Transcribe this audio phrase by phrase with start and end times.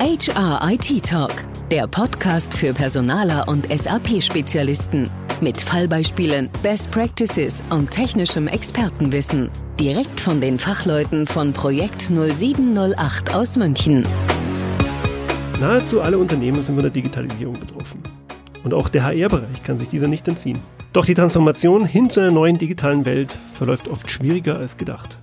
[0.00, 5.10] HR IT Talk, der Podcast für Personaler und SAP-Spezialisten.
[5.40, 9.50] Mit Fallbeispielen, Best Practices und technischem Expertenwissen.
[9.80, 14.06] Direkt von den Fachleuten von Projekt 0708 aus München.
[15.60, 18.00] Nahezu alle Unternehmen sind von der Digitalisierung betroffen.
[18.62, 20.60] Und auch der HR-Bereich kann sich dieser nicht entziehen.
[20.92, 25.18] Doch die Transformation hin zu einer neuen digitalen Welt verläuft oft schwieriger als gedacht.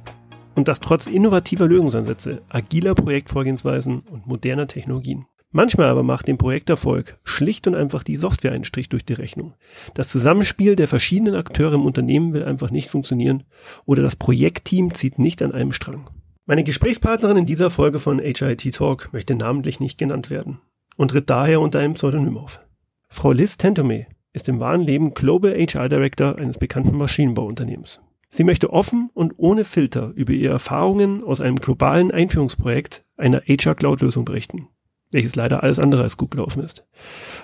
[0.56, 5.26] Und das trotz innovativer Lösungsansätze, agiler Projektvorgehensweisen und moderner Technologien.
[5.52, 9.54] Manchmal aber macht dem Projekterfolg schlicht und einfach die Software einen Strich durch die Rechnung.
[9.94, 13.44] Das Zusammenspiel der verschiedenen Akteure im Unternehmen will einfach nicht funktionieren
[13.86, 16.09] oder das Projektteam zieht nicht an einem Strang.
[16.45, 20.59] Meine Gesprächspartnerin in dieser Folge von HIT Talk möchte namentlich nicht genannt werden
[20.98, 22.59] und tritt daher unter einem Pseudonym auf.
[23.08, 28.02] Frau Liz Tentome ist im wahren Leben Global HR Director eines bekannten Maschinenbauunternehmens.
[28.35, 33.75] Sie möchte offen und ohne Filter über ihre Erfahrungen aus einem globalen Einführungsprojekt einer HR
[33.75, 34.67] Cloud Lösung berichten,
[35.09, 36.85] welches leider alles andere als gut gelaufen ist.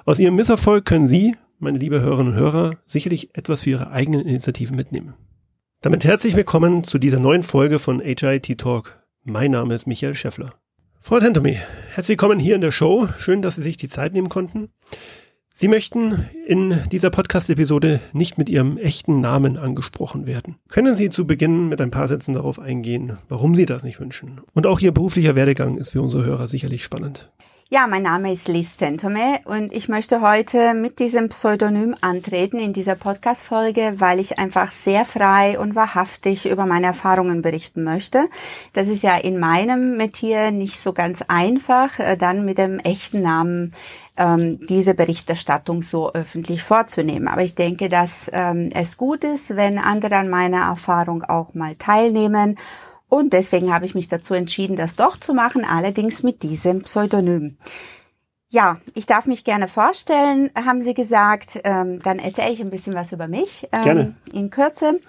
[0.04, 4.28] Aus ihrem Misserfolg können Sie, meine liebe Hörerinnen und Hörer, sicherlich etwas für Ihre eigenen
[4.28, 5.14] Initiativen mitnehmen.
[5.80, 9.02] Damit herzlich willkommen zu dieser neuen Folge von HIT Talk.
[9.24, 10.56] Mein Name ist Michael Schäffler.
[11.00, 11.56] Frau Tentome,
[11.94, 13.08] herzlich willkommen hier in der Show.
[13.18, 14.68] Schön, dass Sie sich die Zeit nehmen konnten.
[15.54, 20.56] Sie möchten in dieser Podcast-Episode nicht mit Ihrem echten Namen angesprochen werden.
[20.70, 24.40] Können Sie zu Beginn mit ein paar Sätzen darauf eingehen, warum Sie das nicht wünschen?
[24.54, 27.30] Und auch Ihr beruflicher Werdegang ist für unsere Hörer sicherlich spannend.
[27.74, 32.74] Ja, mein Name ist Liz Tentome und ich möchte heute mit diesem Pseudonym antreten in
[32.74, 38.28] dieser Podcast-Folge, weil ich einfach sehr frei und wahrhaftig über meine Erfahrungen berichten möchte.
[38.74, 43.22] Das ist ja in meinem Metier nicht so ganz einfach, äh, dann mit dem echten
[43.22, 43.72] Namen
[44.18, 47.30] ähm, diese Berichterstattung so öffentlich vorzunehmen.
[47.30, 51.76] Aber ich denke, dass ähm, es gut ist, wenn andere an meiner Erfahrung auch mal
[51.76, 52.58] teilnehmen.
[53.12, 57.58] Und deswegen habe ich mich dazu entschieden, das doch zu machen, allerdings mit diesem Pseudonym.
[58.48, 61.60] Ja, ich darf mich gerne vorstellen, haben Sie gesagt.
[61.66, 64.16] Ähm, dann erzähle ich ein bisschen was über mich ähm, gerne.
[64.32, 65.02] in Kürze.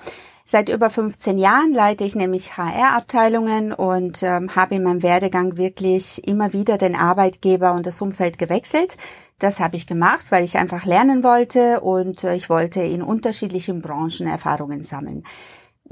[0.44, 6.26] Seit über 15 Jahren leite ich nämlich HR-Abteilungen und ähm, habe in meinem Werdegang wirklich
[6.26, 8.96] immer wieder den Arbeitgeber und das Umfeld gewechselt.
[9.38, 13.80] Das habe ich gemacht, weil ich einfach lernen wollte und äh, ich wollte in unterschiedlichen
[13.80, 15.22] Branchen Erfahrungen sammeln.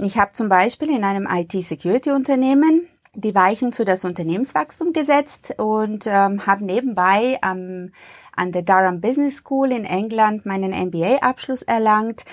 [0.03, 6.47] Ich habe zum Beispiel in einem IT-Security-Unternehmen die Weichen für das Unternehmenswachstum gesetzt und ähm,
[6.47, 7.93] habe nebenbei am,
[8.35, 12.25] an der Durham Business School in England meinen MBA-Abschluss erlangt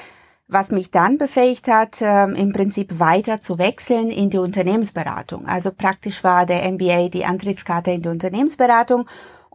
[0.48, 5.46] was mich dann befähigt hat, ähm, im Prinzip weiter zu wechseln in die Unternehmensberatung.
[5.46, 9.08] Also praktisch war der MBA die Antrittskarte in die Unternehmensberatung.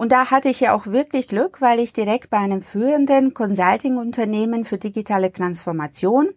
[0.02, 4.64] Und da hatte ich ja auch wirklich Glück, weil ich direkt bei einem führenden Consulting-Unternehmen
[4.64, 6.30] für digitale Transformation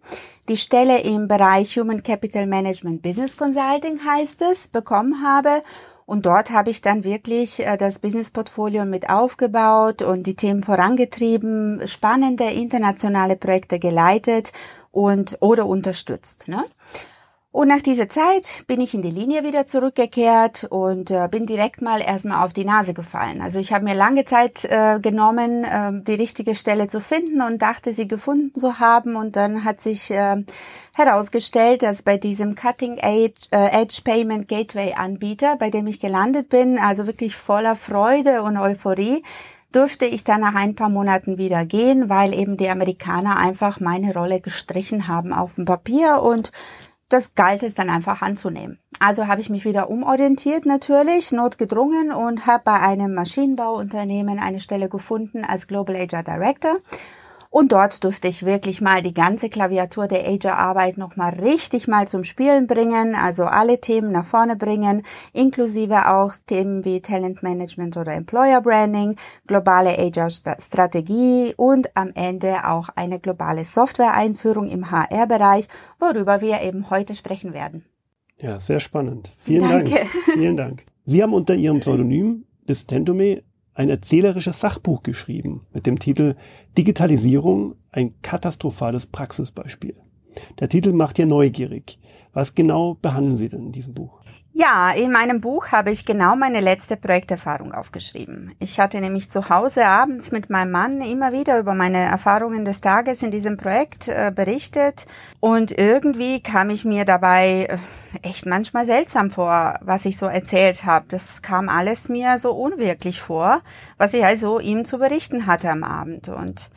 [0.48, 5.64] die Stelle im Bereich Human Capital Management Business Consulting heißt es, bekommen habe
[6.04, 11.88] und dort habe ich dann wirklich äh, das Business-Portfolio mit aufgebaut und die Themen vorangetrieben,
[11.88, 14.52] spannende internationale Projekte geleitet
[14.92, 16.46] und oder unterstützt.
[16.46, 16.62] Ne?
[17.56, 21.80] Und nach dieser Zeit bin ich in die Linie wieder zurückgekehrt und äh, bin direkt
[21.80, 23.40] mal erstmal auf die Nase gefallen.
[23.40, 27.62] Also ich habe mir lange Zeit äh, genommen, äh, die richtige Stelle zu finden und
[27.62, 29.16] dachte, sie gefunden zu haben.
[29.16, 30.44] Und dann hat sich äh,
[30.94, 36.50] herausgestellt, dass bei diesem Cutting Edge, äh, Edge Payment Gateway Anbieter, bei dem ich gelandet
[36.50, 39.22] bin, also wirklich voller Freude und Euphorie,
[39.72, 44.14] durfte ich dann nach ein paar Monaten wieder gehen, weil eben die Amerikaner einfach meine
[44.14, 46.52] Rolle gestrichen haben auf dem Papier und
[47.08, 48.78] das galt es dann einfach anzunehmen.
[48.98, 54.88] Also habe ich mich wieder umorientiert natürlich, notgedrungen und habe bei einem Maschinenbauunternehmen eine Stelle
[54.88, 56.78] gefunden als Global HR Director
[57.56, 62.22] und dort durfte ich wirklich mal die ganze Klaviatur der Ager-Arbeit nochmal richtig mal zum
[62.22, 68.12] Spielen bringen, also alle Themen nach vorne bringen, inklusive auch Themen wie Talent Management oder
[68.12, 75.66] Employer Branding, globale Ager-Strategie und am Ende auch eine globale Software-Einführung im HR-Bereich,
[75.98, 77.86] worüber wir eben heute sprechen werden.
[78.38, 79.32] Ja, sehr spannend.
[79.38, 79.92] Vielen Danke.
[79.92, 80.08] Dank.
[80.34, 80.84] Vielen Dank.
[81.06, 83.44] Sie haben unter Ihrem Pseudonym des Tentome
[83.76, 86.34] ein erzählerisches Sachbuch geschrieben mit dem Titel
[86.78, 89.94] Digitalisierung, ein katastrophales Praxisbeispiel.
[90.58, 91.98] Der Titel macht ja neugierig.
[92.32, 94.20] Was genau behandeln Sie denn in diesem Buch?
[94.58, 98.54] Ja, in meinem Buch habe ich genau meine letzte Projekterfahrung aufgeschrieben.
[98.58, 102.80] Ich hatte nämlich zu Hause abends mit meinem Mann immer wieder über meine Erfahrungen des
[102.80, 105.04] Tages in diesem Projekt äh, berichtet
[105.40, 110.86] und irgendwie kam ich mir dabei äh, echt manchmal seltsam vor, was ich so erzählt
[110.86, 111.04] habe.
[111.10, 113.60] Das kam alles mir so unwirklich vor,
[113.98, 116.70] was ich also ihm zu berichten hatte am Abend und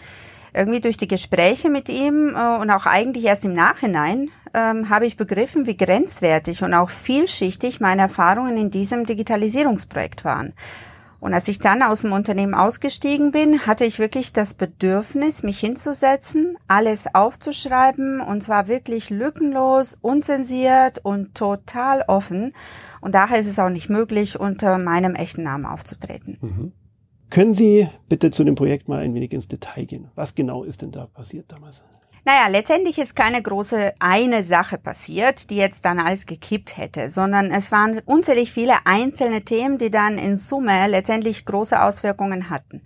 [0.54, 5.06] irgendwie durch die Gespräche mit ihm äh, und auch eigentlich erst im Nachhinein ähm, habe
[5.06, 10.54] ich begriffen, wie grenzwertig und auch vielschichtig meine Erfahrungen in diesem Digitalisierungsprojekt waren.
[11.20, 15.60] Und als ich dann aus dem Unternehmen ausgestiegen bin, hatte ich wirklich das Bedürfnis, mich
[15.60, 22.54] hinzusetzen, alles aufzuschreiben und zwar wirklich lückenlos, unzensiert und total offen.
[23.02, 26.38] Und daher ist es auch nicht möglich, unter meinem echten Namen aufzutreten.
[26.42, 26.72] Mhm.
[27.30, 30.10] Können Sie bitte zu dem Projekt mal ein wenig ins Detail gehen?
[30.16, 31.84] Was genau ist denn da passiert damals?
[32.26, 37.52] Naja, letztendlich ist keine große eine Sache passiert, die jetzt dann alles gekippt hätte, sondern
[37.52, 42.82] es waren unzählig viele einzelne Themen, die dann in Summe letztendlich große Auswirkungen hatten.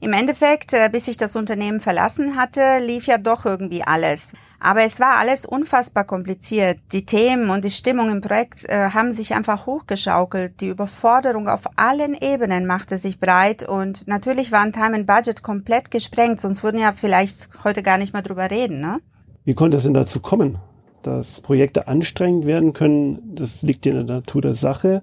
[0.00, 4.32] Im Endeffekt, äh, bis ich das Unternehmen verlassen hatte, lief ja doch irgendwie alles.
[4.64, 6.78] Aber es war alles unfassbar kompliziert.
[6.92, 10.60] Die Themen und die Stimmung im Projekt äh, haben sich einfach hochgeschaukelt.
[10.60, 15.90] Die Überforderung auf allen Ebenen machte sich breit und natürlich waren Time and Budget komplett
[15.90, 19.00] gesprengt, sonst würden ja vielleicht heute gar nicht mehr drüber reden, ne?
[19.44, 20.58] Wie konnte es denn dazu kommen,
[21.02, 23.34] dass Projekte anstrengend werden können?
[23.34, 25.02] Das liegt in der Natur der Sache.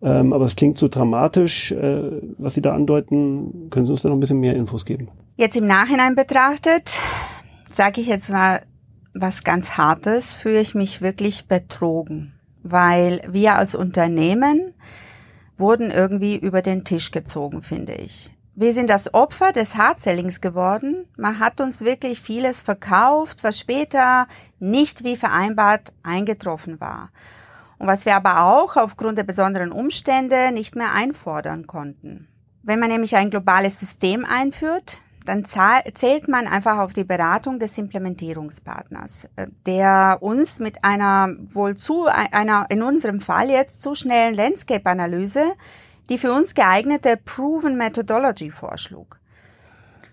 [0.00, 3.68] Ähm, aber es klingt so dramatisch, äh, was Sie da andeuten.
[3.68, 5.08] Können Sie uns da noch ein bisschen mehr Infos geben?
[5.36, 6.98] Jetzt im Nachhinein betrachtet,
[7.74, 8.62] sage ich jetzt mal,
[9.14, 14.74] was ganz Hartes, fühle ich mich wirklich betrogen, weil wir als Unternehmen
[15.56, 18.32] wurden irgendwie über den Tisch gezogen, finde ich.
[18.56, 21.06] Wir sind das Opfer des Hardsellings geworden.
[21.16, 24.28] Man hat uns wirklich vieles verkauft, was später
[24.60, 27.10] nicht wie vereinbart eingetroffen war.
[27.78, 32.28] Und was wir aber auch aufgrund der besonderen Umstände nicht mehr einfordern konnten.
[32.62, 37.78] Wenn man nämlich ein globales System einführt, dann zählt man einfach auf die Beratung des
[37.78, 44.34] Implementierungspartners, äh, der uns mit einer wohl zu einer in unserem Fall jetzt zu schnellen
[44.34, 45.54] Landscape-Analyse
[46.08, 49.18] die für uns geeignete Proven Methodology vorschlug.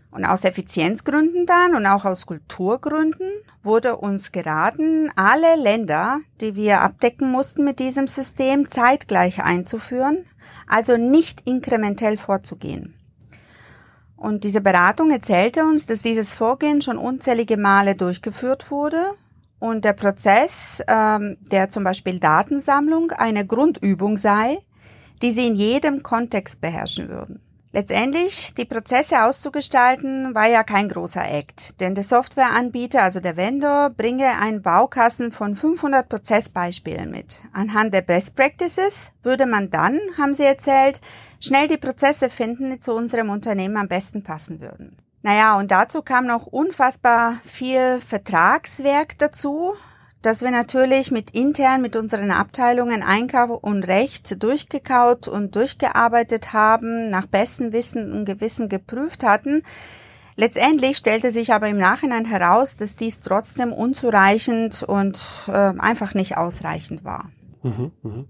[0.09, 3.31] Und aus Effizienzgründen dann und auch aus Kulturgründen
[3.63, 10.25] wurde uns geraten, alle Länder, die wir abdecken mussten mit diesem System, zeitgleich einzuführen,
[10.67, 12.93] also nicht inkrementell vorzugehen.
[14.21, 19.15] Und diese Beratung erzählte uns, dass dieses Vorgehen schon unzählige Male durchgeführt wurde
[19.57, 24.59] und der Prozess, ähm, der zum Beispiel Datensammlung, eine Grundübung sei,
[25.23, 27.41] die sie in jedem Kontext beherrschen würden.
[27.73, 33.89] Letztendlich, die Prozesse auszugestalten, war ja kein großer Act, denn der Softwareanbieter, also der Vendor,
[33.89, 37.41] bringe einen Baukasten von 500 Prozessbeispielen mit.
[37.53, 41.01] Anhand der Best Practices würde man dann, haben sie erzählt,
[41.41, 44.97] schnell die Prozesse finden, die zu unserem Unternehmen am besten passen würden.
[45.23, 49.73] Naja, und dazu kam noch unfassbar viel Vertragswerk dazu,
[50.21, 57.09] dass wir natürlich mit intern mit unseren Abteilungen Einkauf und Recht durchgekaut und durchgearbeitet haben,
[57.09, 59.63] nach bestem Wissen und Gewissen geprüft hatten.
[60.35, 66.37] Letztendlich stellte sich aber im Nachhinein heraus, dass dies trotzdem unzureichend und äh, einfach nicht
[66.37, 67.29] ausreichend war.
[67.63, 68.27] Mhm, mhm.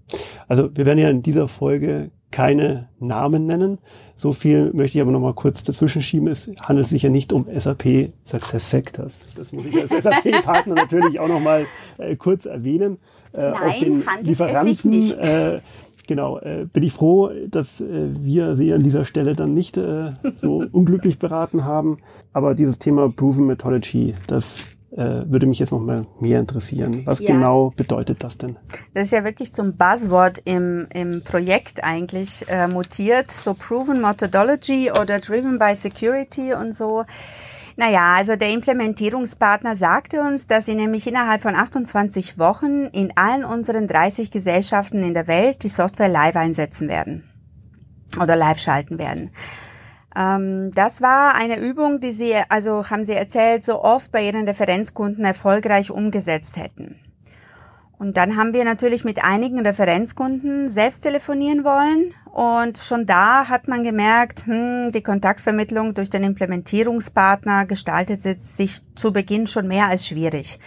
[0.48, 3.78] Also wir werden ja in dieser Folge keine Namen nennen.
[4.16, 6.28] So viel möchte ich aber noch mal kurz dazwischen schieben.
[6.28, 9.26] Es handelt sich ja nicht um SAP Success Factors.
[9.36, 11.66] Das muss ich als SAP-Partner natürlich auch noch mal
[11.98, 12.98] äh, kurz erwähnen.
[13.32, 15.12] Äh, Nein, den Lieferanten.
[15.18, 15.60] Äh,
[16.06, 20.12] genau, äh, bin ich froh, dass äh, wir Sie an dieser Stelle dann nicht äh,
[20.34, 21.98] so unglücklich beraten haben.
[22.32, 24.64] Aber dieses Thema Proven Methodology, das
[24.96, 27.02] würde mich jetzt noch mal mehr interessieren.
[27.06, 27.32] Was ja.
[27.32, 28.56] genau bedeutet das denn?
[28.94, 34.90] Das ist ja wirklich zum Buzzword im, im Projekt eigentlich äh, mutiert, so Proven Methodology
[34.90, 37.04] oder Driven by Security und so.
[37.76, 43.44] Naja, also der Implementierungspartner sagte uns, dass sie nämlich innerhalb von 28 Wochen in allen
[43.44, 47.24] unseren 30 Gesellschaften in der Welt die Software live einsetzen werden
[48.20, 49.30] oder live schalten werden.
[50.16, 54.46] Ähm, das war eine Übung, die Sie, also haben Sie erzählt, so oft bei Ihren
[54.46, 56.96] Referenzkunden erfolgreich umgesetzt hätten.
[57.98, 62.12] Und dann haben wir natürlich mit einigen Referenzkunden selbst telefonieren wollen.
[62.32, 69.12] Und schon da hat man gemerkt, hm, die Kontaktvermittlung durch den Implementierungspartner gestaltet sich zu
[69.12, 70.58] Beginn schon mehr als schwierig.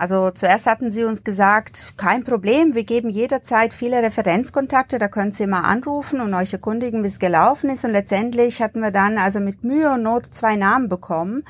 [0.00, 5.30] Also zuerst hatten sie uns gesagt, kein Problem, wir geben jederzeit viele Referenzkontakte, da können
[5.30, 7.84] Sie mal anrufen und euch erkundigen, wie es gelaufen ist.
[7.84, 11.44] Und letztendlich hatten wir dann also mit Mühe und Not zwei Namen bekommen,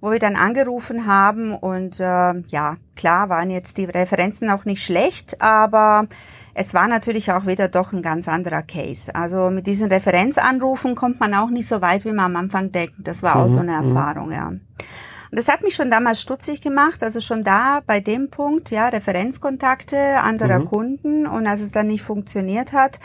[0.00, 1.54] wo wir dann angerufen haben.
[1.54, 6.08] Und äh, ja, klar waren jetzt die Referenzen auch nicht schlecht, aber
[6.54, 9.14] es war natürlich auch wieder doch ein ganz anderer Case.
[9.14, 12.94] Also mit diesen Referenzanrufen kommt man auch nicht so weit, wie man am Anfang denkt.
[12.98, 13.96] Das war auch so eine mhm, mhm.
[13.96, 14.52] Erfahrung, ja.
[15.32, 18.88] Und das hat mich schon damals stutzig gemacht, also schon da bei dem Punkt, ja,
[18.88, 20.64] Referenzkontakte anderer mhm.
[20.66, 23.00] Kunden und als es dann nicht funktioniert hat,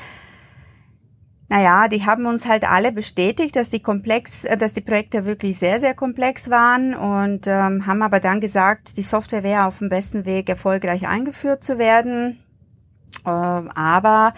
[1.47, 5.57] naja, die haben uns halt alle bestätigt, dass die komplex, äh, dass die Projekte wirklich
[5.57, 9.87] sehr, sehr komplex waren und ähm, haben aber dann gesagt, die Software wäre auf dem
[9.87, 12.39] besten Weg, erfolgreich eingeführt zu werden.
[13.25, 14.33] Ähm, aber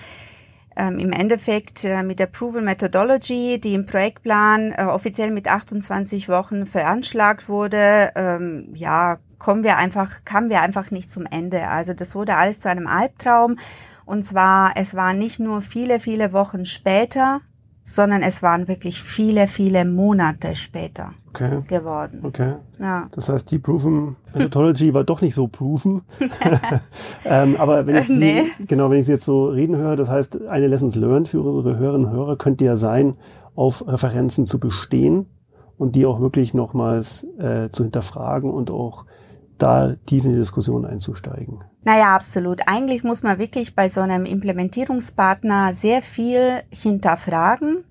[0.79, 6.65] ähm, im Endeffekt äh, mit Proven Methodology, die im Projektplan äh, offiziell mit 28 Wochen
[6.65, 11.67] veranschlagt wurde, ähm, ja, kommen wir einfach, kamen wir einfach nicht zum Ende.
[11.67, 13.57] Also das wurde alles zu einem Albtraum.
[14.05, 17.41] Und zwar, es war nicht nur viele, viele Wochen später,
[17.89, 21.61] sondern es waren wirklich viele, viele Monate später okay.
[21.67, 22.19] geworden.
[22.23, 22.53] Okay.
[22.79, 23.07] Ja.
[23.11, 26.03] Das heißt, die Proven Methodology war doch nicht so proven.
[27.25, 28.43] ähm, aber wenn ich Sie, nee.
[28.67, 31.79] genau, wenn ich Sie jetzt so reden höre, das heißt, eine Lessons learned für unsere
[31.79, 33.15] Hörerinnen und Hörer könnte ja sein,
[33.55, 35.25] auf Referenzen zu bestehen
[35.77, 39.05] und die auch wirklich nochmals äh, zu hinterfragen und auch
[39.61, 41.63] da tief in die Diskussion einzusteigen.
[41.83, 42.61] Naja, absolut.
[42.67, 47.83] Eigentlich muss man wirklich bei so einem Implementierungspartner sehr viel hinterfragen.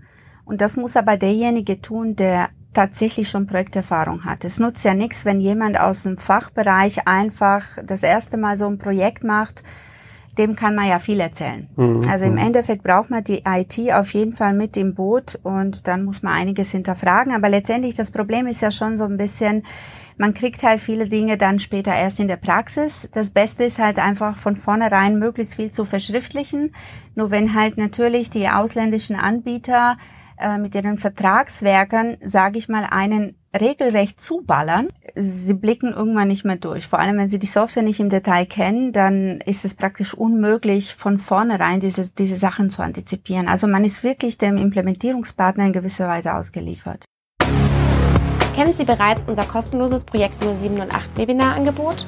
[0.44, 4.44] Und das muss aber derjenige tun, der tatsächlich schon Projekterfahrung hat.
[4.44, 8.78] Es nutzt ja nichts, wenn jemand aus dem Fachbereich einfach das erste Mal so ein
[8.78, 9.62] Projekt macht,
[10.38, 11.68] dem kann man ja viel erzählen.
[11.76, 12.02] Mhm.
[12.08, 12.38] Also im mhm.
[12.38, 16.34] Endeffekt braucht man die IT auf jeden Fall mit im Boot und dann muss man
[16.34, 17.34] einiges hinterfragen.
[17.34, 19.64] Aber letztendlich das Problem ist ja schon so ein bisschen,
[20.18, 23.08] man kriegt halt viele Dinge dann später erst in der Praxis.
[23.12, 26.74] Das Beste ist halt einfach von vornherein möglichst viel zu verschriftlichen.
[27.14, 29.96] Nur wenn halt natürlich die ausländischen Anbieter
[30.38, 36.56] äh, mit ihren Vertragswerken, sage ich mal, einen regelrecht zuballern, sie blicken irgendwann nicht mehr
[36.56, 36.86] durch.
[36.86, 40.94] Vor allem, wenn sie die Software nicht im Detail kennen, dann ist es praktisch unmöglich,
[40.94, 43.48] von vornherein diese, diese Sachen zu antizipieren.
[43.48, 47.04] Also man ist wirklich dem Implementierungspartner in gewisser Weise ausgeliefert.
[48.58, 52.04] Kennen Sie bereits unser kostenloses Projekt 0708 Webinarangebot?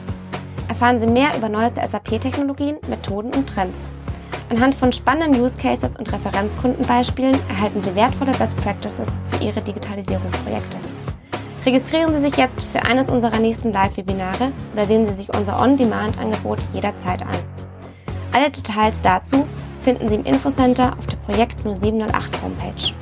[0.67, 3.93] Erfahren Sie mehr über neueste SAP-Technologien, Methoden und Trends.
[4.49, 10.79] Anhand von spannenden Use Cases und Referenzkundenbeispielen erhalten Sie wertvolle Best Practices für Ihre Digitalisierungsprojekte.
[11.65, 16.59] Registrieren Sie sich jetzt für eines unserer nächsten Live-Webinare oder sehen Sie sich unser On-Demand-Angebot
[16.73, 17.39] jederzeit an.
[18.33, 19.47] Alle Details dazu
[19.83, 22.93] finden Sie im Infocenter auf der Projekt 0708 Homepage.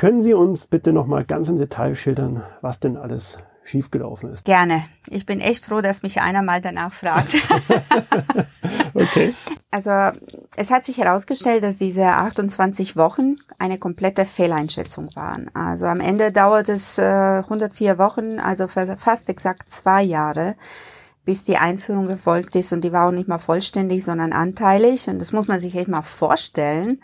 [0.00, 4.46] Können Sie uns bitte noch mal ganz im Detail schildern, was denn alles schiefgelaufen ist?
[4.46, 4.82] Gerne.
[5.10, 7.34] Ich bin echt froh, dass mich einer mal danach fragt.
[8.94, 9.34] okay.
[9.70, 9.90] Also
[10.56, 15.54] es hat sich herausgestellt, dass diese 28 Wochen eine komplette Fehleinschätzung waren.
[15.54, 20.56] Also am Ende dauert es äh, 104 Wochen, also fast exakt zwei Jahre
[21.26, 25.18] bis die Einführung gefolgt ist und die war auch nicht mal vollständig, sondern anteilig und
[25.18, 27.02] das muss man sich echt mal vorstellen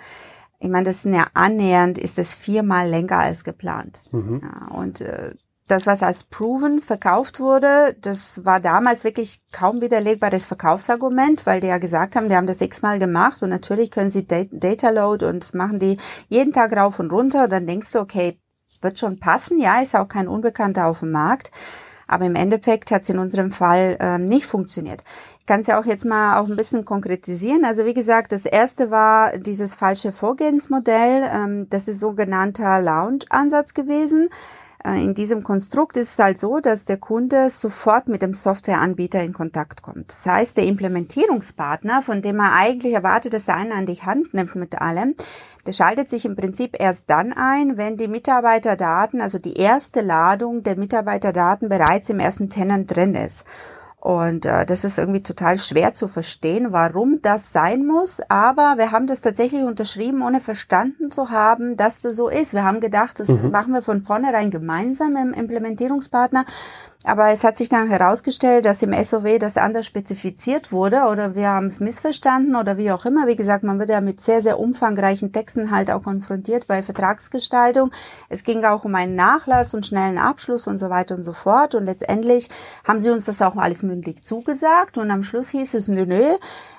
[0.59, 4.01] ich meine, das sind ja annähernd, ist es viermal länger als geplant.
[4.13, 4.41] Mhm.
[4.43, 5.35] Ja, und äh,
[5.67, 11.67] das, was als proven verkauft wurde, das war damals wirklich kaum widerlegbares Verkaufsargument, weil die
[11.67, 15.43] ja gesagt haben, die haben das sechsmal gemacht und natürlich können sie Data Load und
[15.43, 15.97] das machen die
[16.29, 17.45] jeden Tag rauf und runter.
[17.45, 18.39] Und dann denkst du, okay,
[18.81, 21.51] wird schon passen, ja, ist auch kein Unbekannter auf dem Markt.
[22.07, 25.03] Aber im Endeffekt hat es in unserem Fall ähm, nicht funktioniert
[25.47, 27.65] kann es ja auch jetzt mal auch ein bisschen konkretisieren.
[27.65, 31.31] Also wie gesagt, das erste war dieses falsche Vorgehensmodell.
[31.33, 34.29] Ähm, das ist sogenannter Lounge-Ansatz gewesen.
[34.87, 39.23] Äh, in diesem Konstrukt ist es halt so, dass der Kunde sofort mit dem Softwareanbieter
[39.23, 40.11] in Kontakt kommt.
[40.11, 44.33] Das heißt, der Implementierungspartner, von dem er eigentlich erwartet, dass er einen an die Hand
[44.35, 45.15] nimmt mit allem,
[45.67, 50.63] der schaltet sich im Prinzip erst dann ein, wenn die Mitarbeiterdaten, also die erste Ladung
[50.63, 53.45] der Mitarbeiterdaten bereits im ersten Tenant drin ist.
[54.07, 58.21] Und äh, das ist irgendwie total schwer zu verstehen, warum das sein muss.
[58.29, 62.55] Aber wir haben das tatsächlich unterschrieben, ohne verstanden zu haben, dass das so ist.
[62.55, 63.51] Wir haben gedacht, das mhm.
[63.51, 66.45] machen wir von vornherein gemeinsam im Implementierungspartner.
[67.07, 71.51] Aber es hat sich dann herausgestellt, dass im SOW das anders spezifiziert wurde oder wir
[71.51, 73.29] haben es missverstanden oder wie auch immer.
[73.29, 77.93] Wie gesagt, man wird ja mit sehr, sehr umfangreichen Texten halt auch konfrontiert bei Vertragsgestaltung.
[78.29, 81.77] Es ging auch um einen Nachlass und schnellen Abschluss und so weiter und so fort.
[81.77, 82.49] Und letztendlich
[82.83, 86.25] haben sie uns das auch alles mündlich zugesagt und am Schluss hieß es, nö, nö,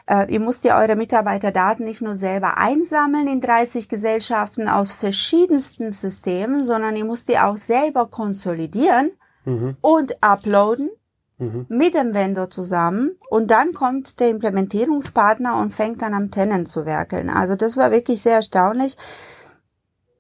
[0.08, 5.94] äh, ihr müsst ja eure Mitarbeiterdaten nicht nur selber einsammeln in 30 Gesellschaften aus verschiedensten
[5.94, 9.12] Systemen, sondern ihr müsst die auch selber konsolidieren
[9.48, 9.78] mhm.
[9.82, 10.90] und uploaden
[11.38, 11.66] mhm.
[11.70, 16.86] mit dem Vendor zusammen und dann kommt der Implementierungspartner und fängt dann am Tenant zu
[16.86, 17.30] werkeln.
[17.30, 18.98] Also das war wirklich sehr erstaunlich,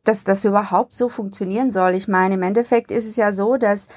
[0.03, 1.93] dass das überhaupt so funktionieren soll.
[1.93, 3.89] Ich meine, im Endeffekt ist es ja so, dass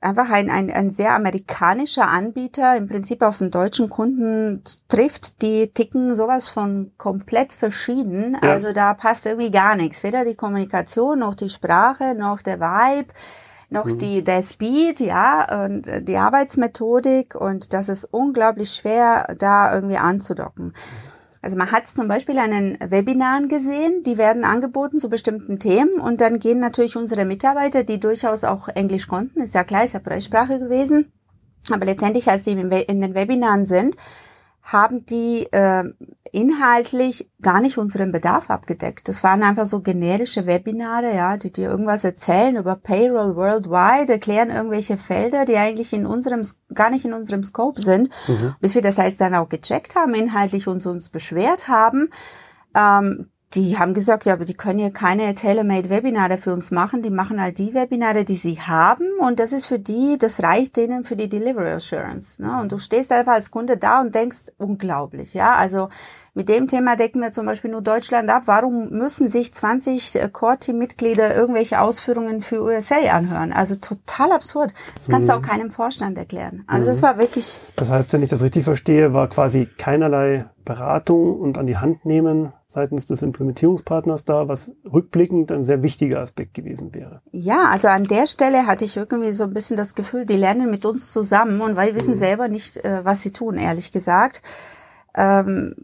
[0.00, 5.72] einfach ein, ein, ein sehr amerikanischer Anbieter im Prinzip auf den deutschen Kunden trifft, die
[5.72, 8.36] ticken sowas von komplett verschieden.
[8.42, 8.52] Ja.
[8.52, 10.02] Also da passt irgendwie gar nichts.
[10.02, 13.12] Weder die Kommunikation noch die Sprache noch der Vibe
[13.70, 13.98] noch mhm.
[13.98, 20.72] die, der Speed, ja, und die Arbeitsmethodik und das ist unglaublich schwer, da irgendwie anzudocken.
[21.40, 26.20] Also man hat zum Beispiel einen Webinaren gesehen, die werden angeboten zu bestimmten Themen und
[26.20, 30.00] dann gehen natürlich unsere Mitarbeiter, die durchaus auch Englisch konnten, ist ja klar, ist ja
[30.00, 31.12] Preissprache gewesen,
[31.70, 33.96] aber letztendlich, als die in den Webinaren sind,
[34.68, 35.84] haben die äh,
[36.30, 39.08] inhaltlich gar nicht unseren Bedarf abgedeckt.
[39.08, 44.50] Das waren einfach so generische Webinare, ja, die dir irgendwas erzählen über Payroll worldwide, erklären
[44.50, 46.42] irgendwelche Felder, die eigentlich in unserem,
[46.74, 48.56] gar nicht in unserem Scope sind, mhm.
[48.60, 52.10] bis wir das heißt dann auch gecheckt haben, inhaltlich uns uns beschwert haben.
[52.74, 57.00] Ähm, die haben gesagt, ja, aber die können ja keine tailor-made Webinare für uns machen.
[57.00, 59.06] Die machen halt die Webinare, die sie haben.
[59.20, 62.42] Und das ist für die, das reicht denen für die Delivery Assurance.
[62.42, 62.60] Ne?
[62.60, 65.54] Und du stehst einfach als Kunde da und denkst, unglaublich, ja.
[65.54, 65.88] Also,
[66.34, 68.42] mit dem Thema decken wir zum Beispiel nur Deutschland ab.
[68.46, 73.52] Warum müssen sich 20 äh, Core-Team-Mitglieder irgendwelche Ausführungen für USA anhören?
[73.52, 74.72] Also total absurd.
[74.96, 75.32] Das kannst mhm.
[75.32, 76.62] du auch keinem Vorstand erklären.
[76.68, 76.88] Also mhm.
[76.90, 77.60] das war wirklich.
[77.74, 82.04] Das heißt, wenn ich das richtig verstehe, war quasi keinerlei Beratung und an die Hand
[82.04, 87.22] nehmen seitens des Implementierungspartners da, was rückblickend ein sehr wichtiger Aspekt gewesen wäre.
[87.32, 90.70] Ja, also an der Stelle hatte ich irgendwie so ein bisschen das Gefühl, die lernen
[90.70, 92.18] mit uns zusammen und weil wissen mhm.
[92.18, 94.42] selber nicht, äh, was sie tun, ehrlich gesagt.
[95.16, 95.74] Ähm,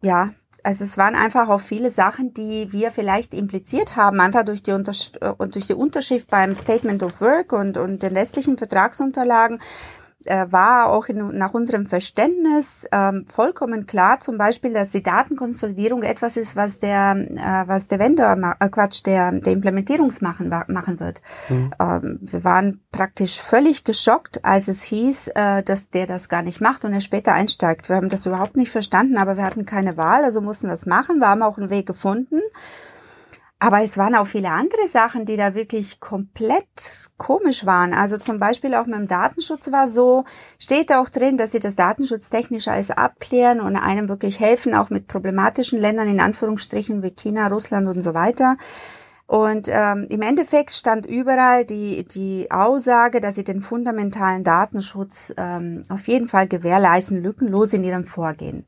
[0.00, 0.30] ja,
[0.64, 4.72] also es waren einfach auch viele Sachen, die wir vielleicht impliziert haben, einfach durch die,
[4.72, 9.60] Untersch äh, durch die Unterschrift beim Statement of Work und, und den restlichen Vertragsunterlagen
[10.28, 16.02] äh, war auch in, nach unserem Verständnis ähm, vollkommen klar, zum Beispiel, dass die Datenkonsolidierung
[16.02, 21.22] etwas ist, was der, äh, was der Vendor, äh, Quatsch, der, der Implementierungsmachen machen wird.
[21.48, 21.74] Mhm.
[21.80, 26.60] Ähm, wir waren praktisch völlig geschockt, als es hieß, äh, dass der das gar nicht
[26.60, 27.88] macht und er später einsteigt.
[27.88, 31.18] Wir haben das überhaupt nicht verstanden, aber wir hatten keine Wahl, also mussten das machen.
[31.18, 32.40] Wir haben auch einen Weg gefunden.
[33.60, 37.92] Aber es waren auch viele andere Sachen, die da wirklich komplett komisch waren.
[37.92, 40.24] Also zum Beispiel auch mit dem Datenschutz war so,
[40.60, 45.08] steht auch drin, dass sie das datenschutztechnisch alles abklären und einem wirklich helfen, auch mit
[45.08, 48.56] problematischen Ländern in Anführungsstrichen wie China, Russland und so weiter.
[49.26, 55.82] Und ähm, im Endeffekt stand überall die, die Aussage, dass sie den fundamentalen Datenschutz ähm,
[55.90, 58.66] auf jeden Fall gewährleisten, lückenlos in ihrem Vorgehen.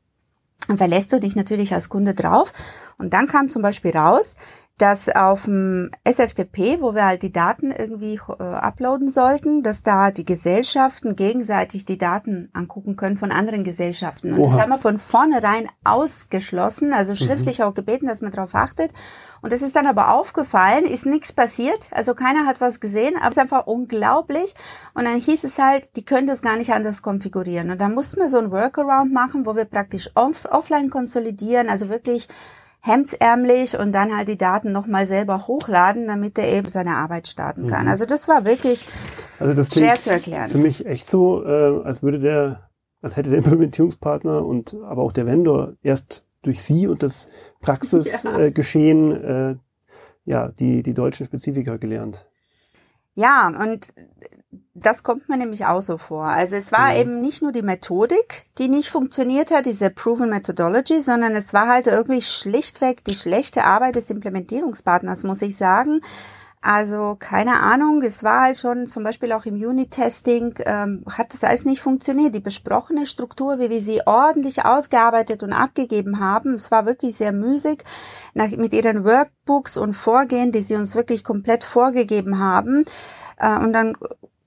[0.67, 2.53] Und verlässt du dich natürlich als Kunde drauf.
[2.99, 4.35] Und dann kam zum Beispiel raus,
[4.81, 10.09] dass auf dem SFTP, wo wir halt die Daten irgendwie äh, uploaden sollten, dass da
[10.09, 14.33] die Gesellschaften gegenseitig die Daten angucken können von anderen Gesellschaften.
[14.33, 14.49] Und Oha.
[14.49, 17.65] das haben wir von vornherein ausgeschlossen, also schriftlich mhm.
[17.65, 18.91] auch gebeten, dass man darauf achtet.
[19.43, 23.29] Und es ist dann aber aufgefallen, ist nichts passiert, also keiner hat was gesehen, aber
[23.29, 24.55] es ist einfach unglaublich.
[24.95, 27.69] Und dann hieß es halt, die können das gar nicht anders konfigurieren.
[27.69, 31.89] Und dann mussten wir so ein Workaround machen, wo wir praktisch off offline konsolidieren, also
[31.89, 32.27] wirklich
[32.81, 37.67] hemdsärmlich und dann halt die Daten nochmal selber hochladen, damit er eben seine Arbeit starten
[37.67, 37.83] kann.
[37.83, 37.91] Mhm.
[37.91, 38.87] Also das war wirklich
[39.39, 40.49] also das schwer zu erklären.
[40.49, 42.69] Für mich echt so, äh, als würde der,
[43.01, 47.29] als hätte der Implementierungspartner und aber auch der Vendor erst durch sie und das
[47.61, 49.49] Praxisgeschehen ja.
[49.49, 49.55] Äh, äh,
[50.23, 52.27] ja, die, die deutschen Spezifika gelernt.
[53.15, 53.93] Ja, und
[54.73, 56.25] das kommt mir nämlich auch so vor.
[56.25, 57.01] Also es war ja.
[57.01, 61.67] eben nicht nur die Methodik, die nicht funktioniert hat, diese Proven Methodology, sondern es war
[61.67, 66.01] halt irgendwie schlichtweg die schlechte Arbeit des Implementierungspartners, muss ich sagen.
[66.63, 71.43] Also keine Ahnung, es war halt schon zum Beispiel auch im Unit-Testing, ähm, hat das
[71.43, 72.35] alles nicht funktioniert.
[72.35, 77.31] Die besprochene Struktur, wie wir sie ordentlich ausgearbeitet und abgegeben haben, es war wirklich sehr
[77.31, 77.83] müßig
[78.35, 82.85] nach, mit ihren Workbooks und Vorgehen, die sie uns wirklich komplett vorgegeben haben.
[83.37, 83.97] Äh, und dann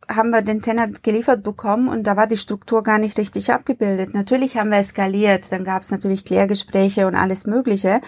[0.09, 4.15] haben wir den Tenant geliefert bekommen und da war die Struktur gar nicht richtig abgebildet.
[4.15, 8.01] Natürlich haben wir eskaliert, dann gab es natürlich Klärgespräche und alles Mögliche.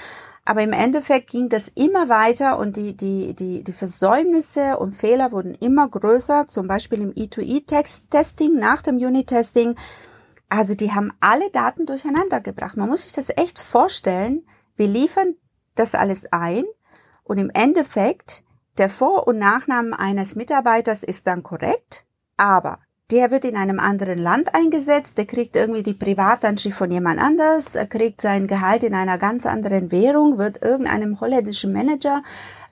[0.44, 5.32] Aber im Endeffekt ging das immer weiter und die, die, die, die Versäumnisse und Fehler
[5.32, 9.74] wurden immer größer, zum Beispiel im E2E-Testing, nach dem Unit-Testing.
[10.48, 12.76] Also die haben alle Daten durcheinander gebracht.
[12.76, 14.46] Man muss sich das echt vorstellen.
[14.76, 15.34] Wir liefern
[15.74, 16.64] das alles ein
[17.24, 18.44] und im Endeffekt
[18.78, 22.04] der Vor- und Nachname eines Mitarbeiters ist dann korrekt,
[22.36, 22.78] aber
[23.12, 27.76] der wird in einem anderen Land eingesetzt, der kriegt irgendwie die Privatanschrift von jemand anders,
[27.76, 32.22] er kriegt sein Gehalt in einer ganz anderen Währung, wird irgendeinem holländischen Manager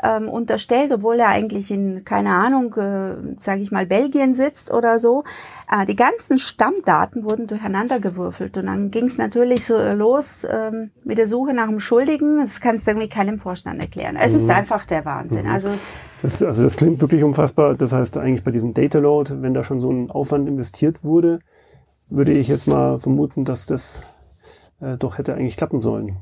[0.05, 4.99] ähm, unterstellt, obwohl er eigentlich in, keine Ahnung, äh, sage ich mal, Belgien sitzt oder
[4.99, 5.25] so.
[5.71, 10.90] Äh, die ganzen Stammdaten wurden durcheinander gewürfelt und dann ging es natürlich so los ähm,
[11.05, 12.38] mit der Suche nach dem Schuldigen.
[12.38, 14.17] Das kannst du irgendwie keinem Vorstand erklären.
[14.17, 14.40] Es mhm.
[14.40, 15.47] ist einfach der Wahnsinn.
[15.47, 15.53] Mhm.
[15.53, 15.69] Also
[16.23, 17.75] das, also das klingt wirklich unfassbar.
[17.75, 21.40] Das heißt eigentlich bei diesem Data Load, wenn da schon so ein Aufwand investiert wurde,
[22.09, 24.05] würde ich jetzt mal vermuten, dass das
[24.81, 26.17] äh, doch hätte eigentlich klappen sollen.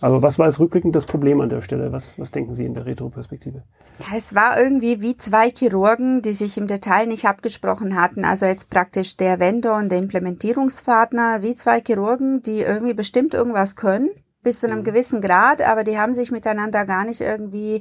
[0.00, 1.92] Aber was war jetzt rückblickend das Problem an der Stelle?
[1.92, 3.62] Was, was denken Sie in der Retroperspektive?
[3.98, 8.24] Ja, es war irgendwie wie zwei Chirurgen, die sich im Detail nicht abgesprochen hatten.
[8.24, 13.76] Also jetzt praktisch der Vendor und der Implementierungspartner, wie zwei Chirurgen, die irgendwie bestimmt irgendwas
[13.76, 14.10] können,
[14.42, 14.84] bis zu einem mhm.
[14.84, 17.80] gewissen Grad, aber die haben sich miteinander gar nicht irgendwie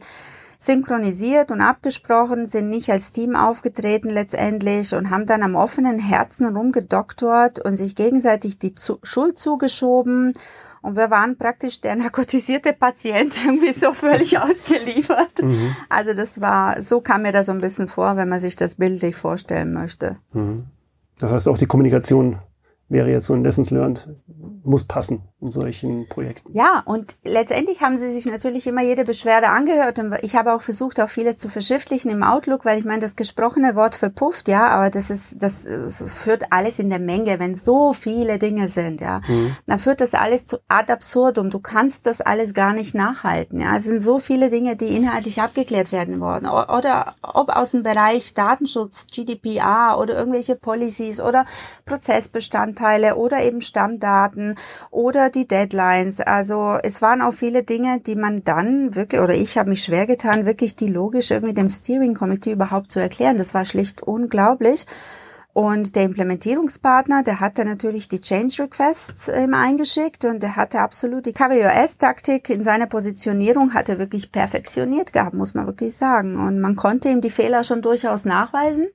[0.57, 6.55] synchronisiert und abgesprochen, sind nicht als Team aufgetreten letztendlich und haben dann am offenen Herzen
[6.55, 8.73] rumgedoktort und sich gegenseitig die
[9.03, 10.33] Schuld zugeschoben.
[10.85, 15.41] Und wir waren praktisch der narkotisierte Patient irgendwie so völlig ausgeliefert.
[15.41, 15.75] Mhm.
[15.89, 18.75] Also das war, so kam mir das so ein bisschen vor, wenn man sich das
[18.75, 20.17] bildlich vorstellen möchte.
[20.33, 20.67] Mhm.
[21.17, 22.37] Das heißt auch die Kommunikation
[22.87, 24.07] wäre jetzt so ein Lessons Learned,
[24.63, 26.51] muss passen in solchen Projekten.
[26.53, 30.61] Ja, und letztendlich haben sie sich natürlich immer jede Beschwerde angehört und ich habe auch
[30.61, 34.67] versucht, auch vieles zu verschriftlichen im Outlook, weil ich meine, das gesprochene Wort verpufft, ja,
[34.67, 39.01] aber das ist, das, das führt alles in der Menge, wenn so viele Dinge sind,
[39.01, 39.55] ja, mhm.
[39.67, 41.49] dann führt das alles zu ad absurdum.
[41.49, 43.75] Du kannst das alles gar nicht nachhalten, ja.
[43.77, 48.33] Es sind so viele Dinge, die inhaltlich abgeklärt werden wollen oder ob aus dem Bereich
[48.33, 51.45] Datenschutz, GDPR oder irgendwelche Policies oder
[52.75, 54.55] Prozessbestandteile oder eben Stammdaten
[54.91, 56.21] oder die Deadlines.
[56.21, 60.05] Also es waren auch viele Dinge, die man dann wirklich, oder ich habe mich schwer
[60.05, 63.37] getan, wirklich die logisch irgendwie dem Steering Committee überhaupt zu erklären.
[63.37, 64.85] Das war schlicht unglaublich.
[65.53, 71.25] Und der Implementierungspartner, der hatte natürlich die Change Requests ähm, eingeschickt und der hatte absolut
[71.25, 76.37] die KWOS-Taktik in seiner Positionierung hat er wirklich perfektioniert gehabt, muss man wirklich sagen.
[76.37, 78.89] Und man konnte ihm die Fehler schon durchaus nachweisen.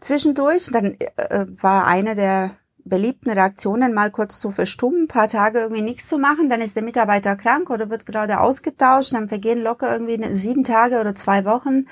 [0.00, 5.82] Zwischendurch, dann äh, war eine der beliebten Reaktionen mal kurz zu verstummen, paar Tage irgendwie
[5.82, 9.92] nichts zu machen, dann ist der Mitarbeiter krank oder wird gerade ausgetauscht, dann vergehen locker
[9.92, 11.86] irgendwie sieben Tage oder zwei Wochen,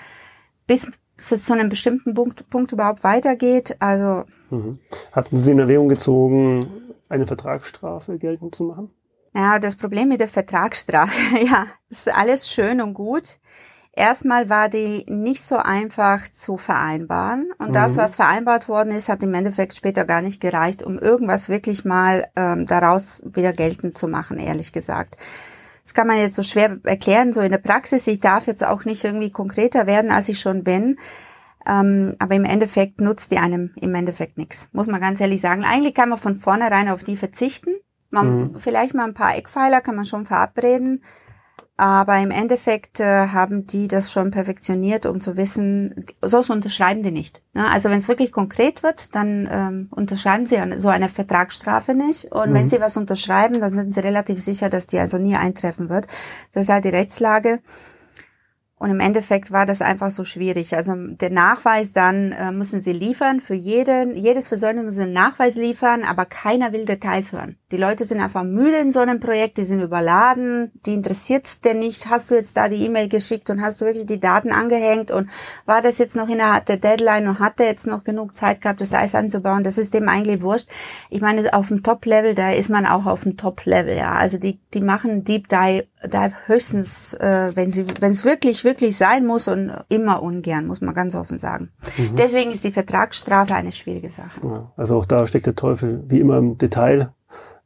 [0.66, 3.76] bis es zu einem bestimmten Punkt, Punkt überhaupt weitergeht.
[3.78, 4.78] Also mhm.
[5.12, 6.66] hatten Sie in Erwägung gezogen,
[7.08, 8.90] eine Vertragsstrafe geltend zu machen?
[9.34, 13.38] Ja, das Problem mit der Vertragsstrafe, ja, ist alles schön und gut.
[13.94, 17.52] Erstmal war die nicht so einfach zu vereinbaren.
[17.58, 17.72] Und mhm.
[17.74, 21.84] das, was vereinbart worden ist, hat im Endeffekt später gar nicht gereicht, um irgendwas wirklich
[21.84, 25.16] mal ähm, daraus wieder geltend zu machen, ehrlich gesagt.
[25.84, 28.06] Das kann man jetzt so schwer erklären, so in der Praxis.
[28.06, 30.96] Ich darf jetzt auch nicht irgendwie konkreter werden, als ich schon bin.
[31.66, 35.64] Ähm, aber im Endeffekt nutzt die einem im Endeffekt nichts, muss man ganz ehrlich sagen.
[35.64, 37.74] Eigentlich kann man von vornherein auf die verzichten.
[38.10, 38.58] Man, mhm.
[38.58, 41.02] Vielleicht mal ein paar Eckpfeiler kann man schon verabreden.
[41.78, 47.10] Aber im Endeffekt äh, haben die das schon perfektioniert, um zu wissen, sonst unterschreiben die
[47.10, 47.42] nicht.
[47.54, 47.68] Ne?
[47.68, 52.26] Also wenn es wirklich konkret wird, dann ähm, unterschreiben sie so eine Vertragsstrafe nicht.
[52.30, 52.54] Und mhm.
[52.54, 56.08] wenn sie was unterschreiben, dann sind sie relativ sicher, dass die also nie eintreffen wird.
[56.52, 57.60] Das ist halt die Rechtslage.
[58.82, 60.74] Und im Endeffekt war das einfach so schwierig.
[60.74, 63.38] Also der Nachweis dann äh, müssen sie liefern.
[63.38, 67.56] Für jeden, jedes Versäumnis müssen einen Nachweis liefern, aber keiner will Details hören.
[67.70, 71.78] Die Leute sind einfach müde in so einem Projekt, die sind überladen, die interessiert denn
[71.78, 72.10] nicht.
[72.10, 75.30] Hast du jetzt da die E-Mail geschickt und hast du wirklich die Daten angehängt und
[75.64, 78.80] war das jetzt noch innerhalb der Deadline und hat er jetzt noch genug Zeit gehabt,
[78.80, 79.62] das Eis anzubauen?
[79.62, 80.68] Das ist dem eigentlich wurscht.
[81.08, 84.14] Ich meine, auf dem Top-Level, da ist man auch auf dem Top-Level, ja.
[84.14, 88.96] Also die, die machen Deep Dive, Dive höchstens, äh, wenn sie, wenn es wirklich, wirklich
[88.96, 91.70] sein muss und immer ungern, muss man ganz offen sagen.
[91.96, 92.16] Mhm.
[92.16, 94.40] Deswegen ist die Vertragsstrafe eine schwierige Sache.
[94.44, 97.12] Ja, also auch da steckt der Teufel wie immer im Detail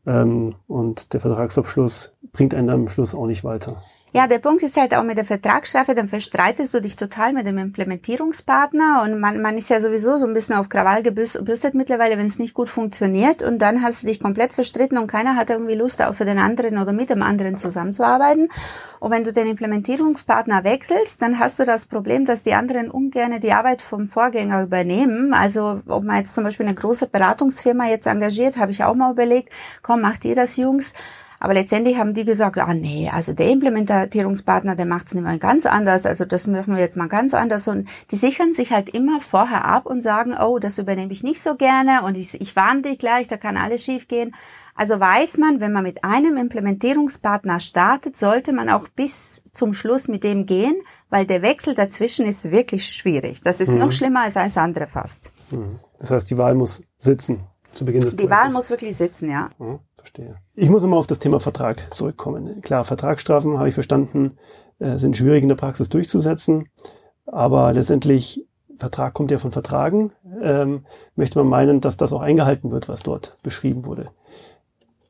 [0.07, 3.83] ähm, und der Vertragsabschluss bringt einen am Schluss auch nicht weiter.
[4.17, 7.47] Ja, der Punkt ist halt auch mit der Vertragsstrafe, dann verstreitest du dich total mit
[7.47, 12.17] dem Implementierungspartner und man, man ist ja sowieso so ein bisschen auf Krawall gebürstet mittlerweile,
[12.17, 15.51] wenn es nicht gut funktioniert und dann hast du dich komplett verstritten und keiner hat
[15.51, 18.49] irgendwie Lust, auch für den anderen oder mit dem anderen zusammenzuarbeiten.
[19.01, 23.39] Und wenn du den Implementierungspartner wechselst, dann hast du das Problem, dass die anderen ungern
[23.39, 25.35] die Arbeit vom Vorgänger übernehmen.
[25.35, 29.13] Also ob man jetzt zum Beispiel eine große Beratungsfirma jetzt engagiert, habe ich auch mal
[29.13, 29.53] überlegt,
[29.83, 30.95] komm, macht ihr das, Jungs?
[31.38, 35.38] Aber letztendlich haben die gesagt, ah nee, also der Implementierungspartner, der macht es nicht mal
[35.38, 37.68] ganz anders, also das machen wir jetzt mal ganz anders.
[37.68, 41.40] Und die sichern sich halt immer vorher ab und sagen, oh, das übernehme ich nicht
[41.40, 44.35] so gerne und ich, ich warne dich gleich, da kann alles schief gehen.
[44.75, 50.07] Also weiß man, wenn man mit einem Implementierungspartner startet, sollte man auch bis zum Schluss
[50.07, 50.77] mit dem gehen,
[51.09, 53.40] weil der Wechsel dazwischen ist wirklich schwierig.
[53.40, 53.79] Das ist mhm.
[53.79, 55.31] noch schlimmer als alles andere fast.
[55.51, 55.81] Mhm.
[55.99, 59.49] Das heißt, die Wahl muss sitzen zu Beginn des Die Wahl muss wirklich sitzen, ja.
[59.59, 60.37] Mhm verstehe.
[60.55, 62.61] Ich muss immer auf das Thema Vertrag zurückkommen.
[62.62, 64.38] Klar, Vertragsstrafen, habe ich verstanden,
[64.79, 66.69] äh, sind schwierig in der Praxis durchzusetzen,
[67.27, 70.85] aber letztendlich, Vertrag kommt ja von Vertragen, ähm,
[71.16, 74.11] möchte man meinen, dass das auch eingehalten wird, was dort beschrieben wurde.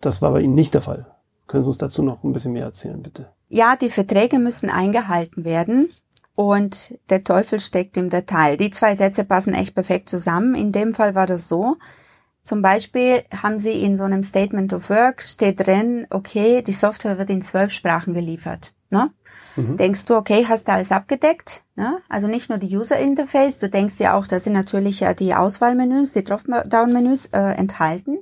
[0.00, 1.06] Das war bei Ihnen nicht der Fall.
[1.46, 3.28] Können Sie uns dazu noch ein bisschen mehr erzählen, bitte?
[3.48, 5.90] Ja, die Verträge müssen eingehalten werden.
[6.34, 8.56] Und der Teufel steckt im Detail.
[8.56, 10.54] Die zwei Sätze passen echt perfekt zusammen.
[10.54, 11.76] In dem Fall war das so.
[12.46, 17.18] Zum Beispiel haben Sie in so einem Statement of Work steht drin, okay, die Software
[17.18, 18.72] wird in zwölf Sprachen geliefert.
[18.88, 19.10] Ne?
[19.56, 19.76] Mhm.
[19.76, 21.64] Denkst du, okay, hast du alles abgedeckt?
[21.74, 21.98] Ne?
[22.08, 25.34] Also nicht nur die User Interface, du denkst ja auch, da sind natürlich ja die
[25.34, 28.18] Auswahlmenüs, die Dropdown-Menüs äh, enthalten.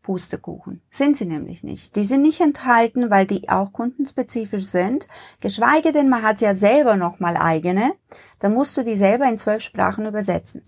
[0.00, 0.80] Pustekuchen.
[0.88, 1.94] Sind sie nämlich nicht.
[1.94, 5.06] Die sind nicht enthalten, weil die auch kundenspezifisch sind.
[5.42, 7.92] Geschweige denn, man hat ja selber nochmal eigene.
[8.38, 10.62] Dann musst du die selber in zwölf Sprachen übersetzen.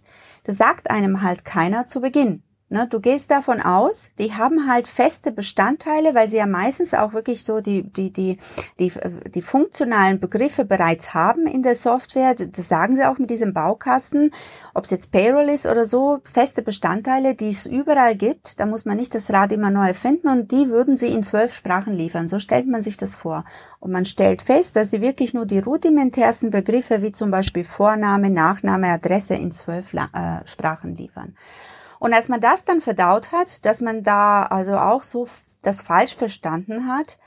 [0.44, 2.42] Das sagt einem halt keiner zu Beginn.
[2.72, 7.12] Ne, du gehst davon aus, die haben halt feste Bestandteile, weil sie ja meistens auch
[7.12, 8.37] wirklich so die, die, die,
[8.78, 8.92] die,
[9.35, 12.37] die funktionalen Begriffe bereits haben in der Software.
[12.37, 14.30] Das sagen sie auch mit diesem Baukasten.
[14.72, 18.61] Ob es jetzt Payroll ist oder so, feste Bestandteile, die es überall gibt.
[18.61, 21.52] Da muss man nicht das Rad immer neu erfinden und die würden sie in zwölf
[21.52, 22.28] Sprachen liefern.
[22.28, 23.44] So stellt man sich das vor.
[23.80, 28.30] Und man stellt fest, dass sie wirklich nur die rudimentärsten Begriffe wie zum Beispiel Vorname,
[28.30, 31.35] Nachname, Adresse in zwölf äh, Sprachen liefern.
[32.00, 35.28] Und als man das dann verdaut hat, dass man da also auch so
[35.60, 37.18] das falsch verstanden hat,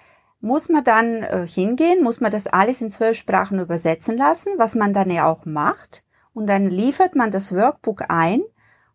[0.42, 4.74] muss man dann äh, hingehen, muss man das alles in zwölf Sprachen übersetzen lassen, was
[4.74, 6.04] man dann ja auch macht.
[6.34, 8.42] Und dann liefert man das Workbook ein.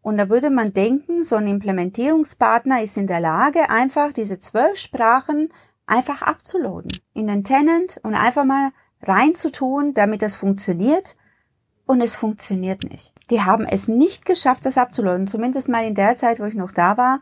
[0.03, 4.79] Und da würde man denken, so ein Implementierungspartner ist in der Lage, einfach diese zwölf
[4.79, 5.49] Sprachen
[5.87, 11.17] einfach abzuladen in den Tenant und einfach mal reinzutun, damit das funktioniert.
[11.87, 15.27] Und es funktioniert nicht die haben es nicht geschafft, das abzuladen.
[15.27, 17.21] Zumindest mal in der Zeit, wo ich noch da war,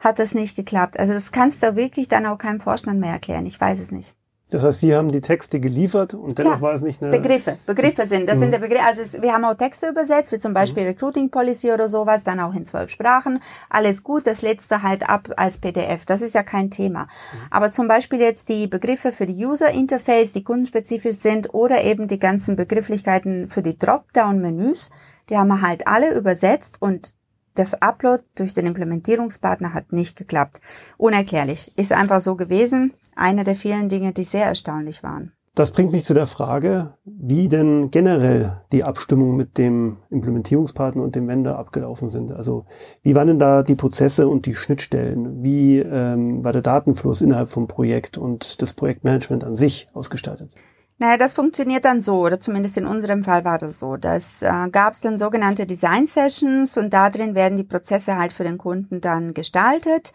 [0.00, 0.98] hat das nicht geklappt.
[0.98, 3.46] Also das kannst du wirklich dann auch keinem Vorstand mehr erklären.
[3.46, 4.14] Ich weiß es nicht.
[4.50, 6.62] Das heißt, Sie haben die Texte geliefert und dennoch Klar.
[6.62, 7.10] war es nicht eine...
[7.10, 8.42] Begriffe, Begriffe sind, das mhm.
[8.42, 10.90] sind der Begriffe, also es, wir haben auch Texte übersetzt, wie zum Beispiel mhm.
[10.90, 13.40] Recruiting Policy oder sowas, dann auch in zwölf Sprachen.
[13.68, 16.06] Alles gut, das letzte halt ab als PDF.
[16.06, 17.02] Das ist ja kein Thema.
[17.02, 17.38] Mhm.
[17.50, 22.08] Aber zum Beispiel jetzt die Begriffe für die User Interface, die kundenspezifisch sind oder eben
[22.08, 24.90] die ganzen Begrifflichkeiten für die Dropdown-Menüs,
[25.28, 27.12] die haben wir halt alle übersetzt und
[27.58, 30.60] das Upload durch den Implementierungspartner hat nicht geklappt.
[30.96, 31.72] Unerklärlich.
[31.76, 32.92] Ist einfach so gewesen.
[33.16, 35.32] Eine der vielen Dinge, die sehr erstaunlich waren.
[35.58, 41.16] Das bringt mich zu der Frage, wie denn generell die Abstimmung mit dem Implementierungspartner und
[41.16, 42.30] dem Vendor abgelaufen sind.
[42.30, 42.64] Also
[43.02, 45.44] wie waren denn da die Prozesse und die Schnittstellen?
[45.44, 50.52] Wie ähm, war der Datenfluss innerhalb vom Projekt und das Projektmanagement an sich ausgestaltet?
[51.00, 53.96] Naja, das funktioniert dann so, oder zumindest in unserem Fall war das so.
[53.96, 58.32] Das äh, gab es dann sogenannte Design Sessions und da drin werden die Prozesse halt
[58.32, 60.12] für den Kunden dann gestaltet.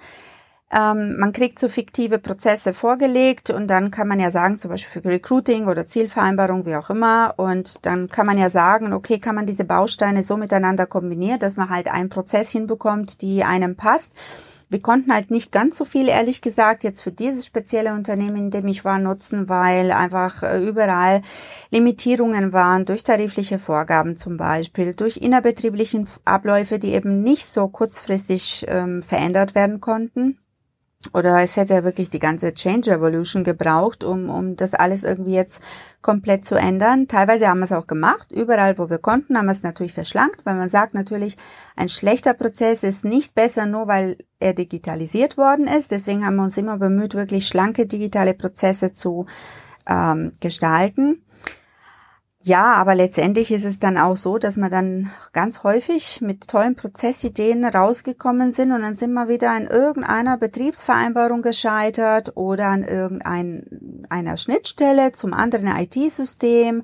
[0.73, 5.01] Ähm, man kriegt so fiktive Prozesse vorgelegt und dann kann man ja sagen, zum Beispiel
[5.01, 9.35] für Recruiting oder Zielvereinbarung, wie auch immer, und dann kann man ja sagen, okay, kann
[9.35, 14.13] man diese Bausteine so miteinander kombinieren, dass man halt einen Prozess hinbekommt, die einem passt.
[14.73, 18.49] Wir konnten halt nicht ganz so viel, ehrlich gesagt, jetzt für dieses spezielle Unternehmen, in
[18.49, 21.21] dem ich war, nutzen, weil einfach äh, überall
[21.69, 28.65] Limitierungen waren durch tarifliche Vorgaben zum Beispiel, durch innerbetrieblichen Abläufe, die eben nicht so kurzfristig
[28.67, 30.39] ähm, verändert werden konnten
[31.11, 35.33] oder es hätte ja wirklich die ganze Change Revolution gebraucht, um, um das alles irgendwie
[35.33, 35.61] jetzt
[36.01, 37.07] komplett zu ändern.
[37.07, 38.31] Teilweise haben wir es auch gemacht.
[38.31, 41.35] Überall, wo wir konnten, haben wir es natürlich verschlankt, weil man sagt natürlich,
[41.75, 45.91] ein schlechter Prozess ist nicht besser, nur weil er digitalisiert worden ist.
[45.91, 49.25] Deswegen haben wir uns immer bemüht, wirklich schlanke digitale Prozesse zu
[49.87, 51.23] ähm, gestalten.
[52.45, 56.75] Ja, aber letztendlich ist es dann auch so, dass wir dann ganz häufig mit tollen
[56.75, 64.35] Prozessideen rausgekommen sind und dann sind wir wieder an irgendeiner Betriebsvereinbarung gescheitert oder an irgendeiner
[64.35, 66.83] Schnittstelle zum anderen IT-System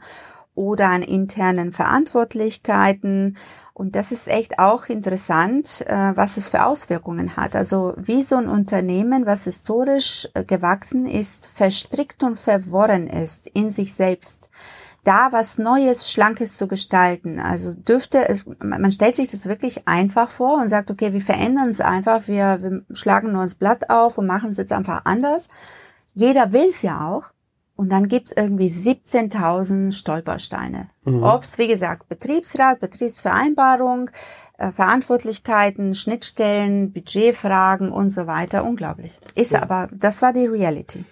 [0.56, 3.36] oder an internen Verantwortlichkeiten.
[3.74, 7.58] Und das ist echt auch interessant, äh, was es für Auswirkungen hat.
[7.58, 13.72] Also wie so ein Unternehmen, was historisch äh, gewachsen ist, verstrickt und verworren ist in
[13.72, 14.50] sich selbst
[15.10, 17.40] da was Neues, Schlankes zu gestalten.
[17.40, 21.70] Also dürfte es, man stellt sich das wirklich einfach vor und sagt, okay, wir verändern
[21.70, 25.48] es einfach, wir, wir schlagen nur das Blatt auf und machen es jetzt einfach anders.
[26.14, 27.32] Jeder will es ja auch.
[27.76, 30.90] Und dann gibt's irgendwie 17.000 Stolpersteine.
[31.06, 31.24] Mhm.
[31.24, 34.12] Ob's, wie gesagt, Betriebsrat, Betriebsvereinbarung,
[34.58, 38.64] äh, Verantwortlichkeiten, Schnittstellen, Budgetfragen und so weiter.
[38.64, 39.20] Unglaublich.
[39.34, 39.64] Ist ja.
[39.64, 41.04] aber, das war die Reality.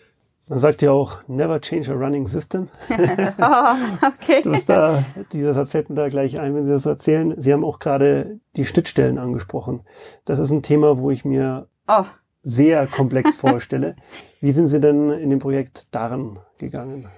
[0.49, 2.69] Man sagt ja auch, never change a running system.
[2.89, 4.41] oh, okay.
[4.43, 7.35] Du bist da, dieser Satz fällt mir da gleich ein, wenn Sie das so erzählen.
[7.37, 9.81] Sie haben auch gerade die Schnittstellen angesprochen.
[10.23, 12.05] Das ist ein Thema, wo ich mir oh.
[12.43, 13.97] sehr komplex vorstelle.
[14.39, 17.09] Wie sind Sie denn in dem Projekt daran gegangen?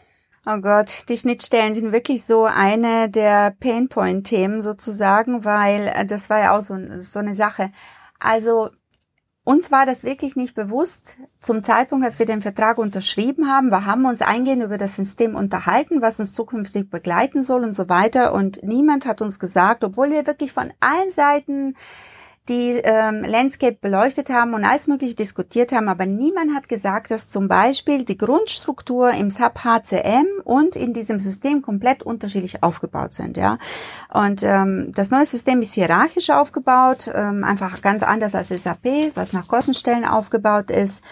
[0.47, 6.39] Oh Gott, die Schnittstellen sind wirklich so eine der Painpoint-Themen sozusagen, weil äh, das war
[6.39, 7.69] ja auch so, so eine Sache.
[8.19, 8.69] Also
[9.49, 13.71] uns war das wirklich nicht bewusst zum Zeitpunkt, als wir den Vertrag unterschrieben haben.
[13.71, 17.89] Wir haben uns eingehend über das System unterhalten, was uns zukünftig begleiten soll und so
[17.89, 18.31] weiter.
[18.35, 21.73] Und niemand hat uns gesagt, obwohl wir wirklich von allen Seiten
[22.49, 27.29] die ähm, Landscape beleuchtet haben und alles Mögliche diskutiert haben, aber niemand hat gesagt, dass
[27.29, 33.37] zum Beispiel die Grundstruktur im SAP HCM und in diesem System komplett unterschiedlich aufgebaut sind.
[33.37, 33.57] Ja,
[34.13, 39.31] und ähm, das neue System ist hierarchisch aufgebaut, ähm, einfach ganz anders als SAP, was
[39.31, 41.03] nach Kostenstellen aufgebaut ist.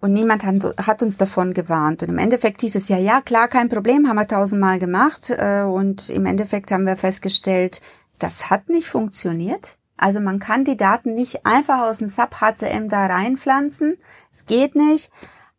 [0.00, 2.02] Und niemand hat, hat, uns davon gewarnt.
[2.02, 5.30] Und im Endeffekt hieß es ja, ja, klar, kein Problem, haben wir tausendmal gemacht.
[5.30, 7.80] Äh, und im Endeffekt haben wir festgestellt,
[8.18, 9.76] das hat nicht funktioniert.
[10.02, 13.96] Also man kann die Daten nicht einfach aus dem SAP HCM da reinpflanzen.
[14.32, 15.12] Es geht nicht.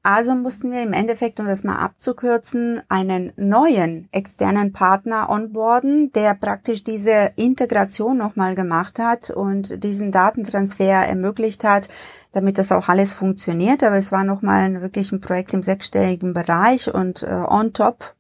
[0.06, 6.34] Also mussten wir im Endeffekt, um das mal abzukürzen, einen neuen externen Partner onboarden, der
[6.34, 11.88] praktisch diese Integration nochmal gemacht hat und diesen Datentransfer ermöglicht hat,
[12.34, 13.82] damit das auch alles funktioniert.
[13.82, 18.13] Aber es war nochmal wirklich ein Projekt im sechsstelligen Bereich und äh, on top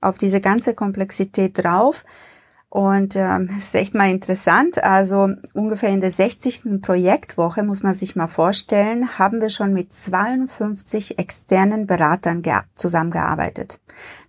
[0.00, 2.04] auf diese ganze Komplexität drauf.
[2.70, 4.82] Und ähm, es ist echt mal interessant.
[4.82, 6.82] Also ungefähr in der 60.
[6.82, 12.42] Projektwoche, muss man sich mal vorstellen, haben wir schon mit 52 externen Beratern
[12.74, 13.80] zusammengearbeitet.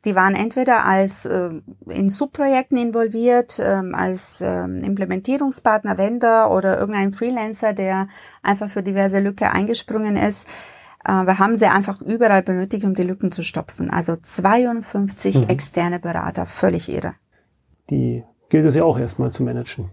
[0.05, 1.49] Die waren entweder als äh,
[1.87, 8.07] in Subprojekten involviert, äh, als äh, Implementierungspartner, Vendor oder irgendein Freelancer, der
[8.41, 10.47] einfach für diverse Lücke eingesprungen ist.
[11.03, 13.89] Äh, wir haben sie einfach überall benötigt, um die Lücken zu stopfen.
[13.89, 15.49] Also 52 mhm.
[15.49, 17.15] externe Berater, völlig irre
[17.89, 19.89] die gilt es ja auch erstmal zu managen.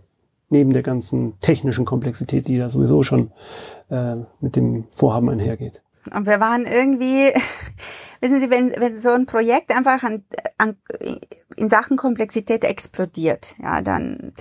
[0.48, 3.32] Neben der ganzen technischen Komplexität, die da sowieso schon
[3.90, 5.82] äh, mit dem Vorhaben einhergeht.
[6.14, 7.32] Und wir waren irgendwie,
[8.20, 10.24] wissen Sie, wenn, wenn so ein Projekt einfach an,
[10.58, 10.76] an,
[11.56, 14.34] in Sachen Komplexität explodiert, ja, dann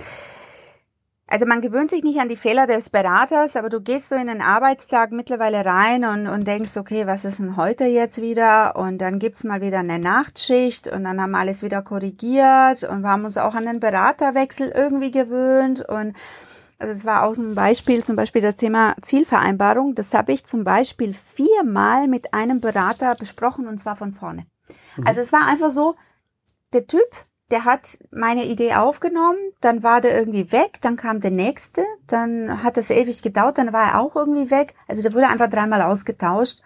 [1.28, 4.28] also man gewöhnt sich nicht an die Fehler des Beraters, aber du gehst so in
[4.28, 8.76] den Arbeitstag mittlerweile rein und, und denkst, okay, was ist denn heute jetzt wieder?
[8.76, 13.00] Und dann gibt's mal wieder eine Nachtschicht und dann haben wir alles wieder korrigiert und
[13.00, 16.14] wir haben uns auch an den Beraterwechsel irgendwie gewöhnt und
[16.78, 19.94] also es war auch ein Beispiel, zum Beispiel das Thema Zielvereinbarung.
[19.94, 24.46] Das habe ich zum Beispiel viermal mit einem Berater besprochen und zwar von vorne.
[24.96, 25.06] Mhm.
[25.06, 25.96] Also es war einfach so,
[26.74, 27.08] der Typ
[27.50, 32.62] der hat meine Idee aufgenommen, dann war der irgendwie weg, dann kam der nächste, dann
[32.62, 34.74] hat es ewig gedauert, dann war er auch irgendwie weg.
[34.88, 36.60] Also der wurde einfach dreimal ausgetauscht,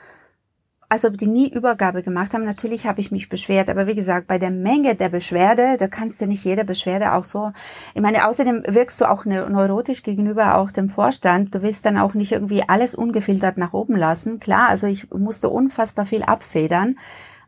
[0.88, 2.44] als ob die nie Übergabe gemacht haben.
[2.44, 6.20] Natürlich habe ich mich beschwert, aber wie gesagt, bei der Menge der Beschwerde, da kannst
[6.20, 7.52] du nicht jede Beschwerde auch so.
[7.94, 11.54] Ich meine, außerdem wirkst du auch ne, neurotisch gegenüber auch dem Vorstand.
[11.54, 14.38] Du willst dann auch nicht irgendwie alles ungefiltert nach oben lassen.
[14.38, 16.98] Klar, also ich musste unfassbar viel abfedern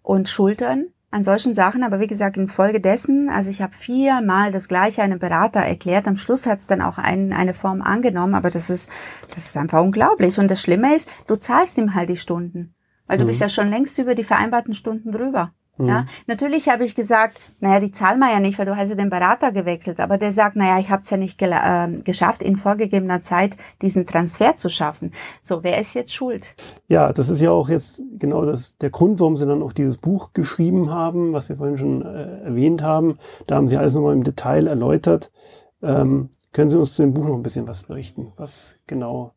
[0.03, 5.03] und schultern an solchen Sachen, aber wie gesagt, infolgedessen, also ich habe viermal das gleiche
[5.03, 8.71] einem Berater erklärt, am Schluss hat es dann auch ein, eine Form angenommen, aber das
[8.71, 8.89] ist,
[9.33, 10.39] das ist einfach unglaublich.
[10.39, 12.75] Und das Schlimme ist, du zahlst ihm halt die Stunden,
[13.07, 13.21] weil mhm.
[13.21, 15.53] du bist ja schon längst über die vereinbarten Stunden drüber.
[15.79, 15.89] Mhm.
[15.89, 18.95] Ja, natürlich habe ich gesagt, naja, die zahlen wir ja nicht, weil du hast ja
[18.95, 20.01] den Berater gewechselt.
[20.01, 24.05] Aber der sagt, naja, ich habe es ja nicht äh, geschafft, in vorgegebener Zeit diesen
[24.05, 25.13] Transfer zu schaffen.
[25.43, 26.55] So, wer ist jetzt schuld?
[26.89, 29.97] Ja, das ist ja auch jetzt genau das, der Grund, warum sie dann auch dieses
[29.97, 33.19] Buch geschrieben haben, was wir vorhin schon äh, erwähnt haben.
[33.47, 35.33] Da haben sie alles nochmal im Detail erläutert.
[35.83, 38.33] Ähm, können Sie uns zu dem Buch noch ein bisschen was berichten?
[38.37, 39.33] Was genau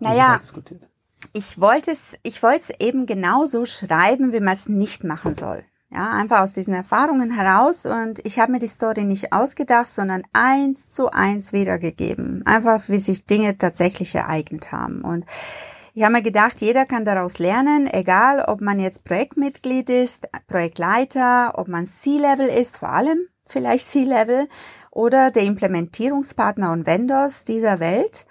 [0.00, 0.88] naja, diskutiert?
[1.32, 5.64] Ich wollte es, ich wollte es eben genauso schreiben, wie man es nicht machen soll.
[5.92, 10.22] Ja, einfach aus diesen Erfahrungen heraus und ich habe mir die Story nicht ausgedacht, sondern
[10.32, 12.46] eins zu eins wiedergegeben.
[12.46, 15.00] Einfach, wie sich Dinge tatsächlich ereignet haben.
[15.02, 15.26] Und
[15.92, 21.58] ich habe mir gedacht, jeder kann daraus lernen, egal ob man jetzt Projektmitglied ist, Projektleiter,
[21.58, 24.48] ob man C-Level ist, vor allem vielleicht C-Level,
[24.92, 28.26] oder der Implementierungspartner und Vendors dieser Welt.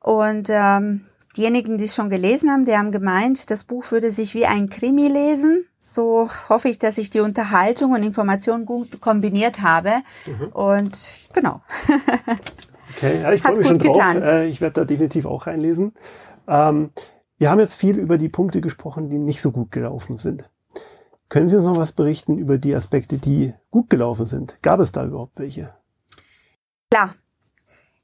[0.00, 1.06] Und ähm,
[1.36, 4.70] Diejenigen, die es schon gelesen haben, die haben gemeint, das Buch würde sich wie ein
[4.70, 5.66] Krimi lesen.
[5.78, 9.96] So hoffe ich, dass ich die Unterhaltung und Information gut kombiniert habe.
[10.26, 10.48] Mhm.
[10.48, 10.98] Und
[11.34, 11.60] genau.
[12.96, 13.96] okay, ja, ich freue mich schon drauf.
[13.96, 14.22] Getan.
[14.22, 15.92] Äh, ich werde da definitiv auch reinlesen.
[16.48, 16.90] Ähm,
[17.36, 20.48] wir haben jetzt viel über die Punkte gesprochen, die nicht so gut gelaufen sind.
[21.28, 24.56] Können Sie uns noch was berichten über die Aspekte, die gut gelaufen sind?
[24.62, 25.74] Gab es da überhaupt welche?
[26.90, 27.14] Klar,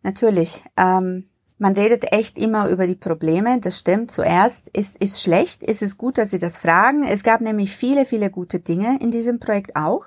[0.02, 0.64] natürlich.
[0.76, 1.28] Ähm,
[1.62, 4.10] man redet echt immer über die Probleme, das stimmt.
[4.10, 7.04] Zuerst ist ist schlecht, ist es gut, dass Sie das fragen.
[7.04, 10.06] Es gab nämlich viele, viele gute Dinge in diesem Projekt auch.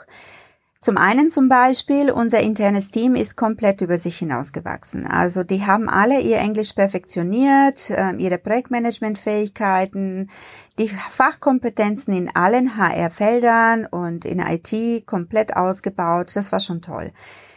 [0.81, 5.07] Zum einen zum Beispiel, unser internes Team ist komplett über sich hinausgewachsen.
[5.07, 10.29] Also die haben alle ihr Englisch perfektioniert, ähm, ihre Projektmanagementfähigkeiten,
[10.77, 16.35] die Fachkompetenzen in allen HR-Feldern und in IT komplett ausgebaut.
[16.35, 17.13] Das war schon toll.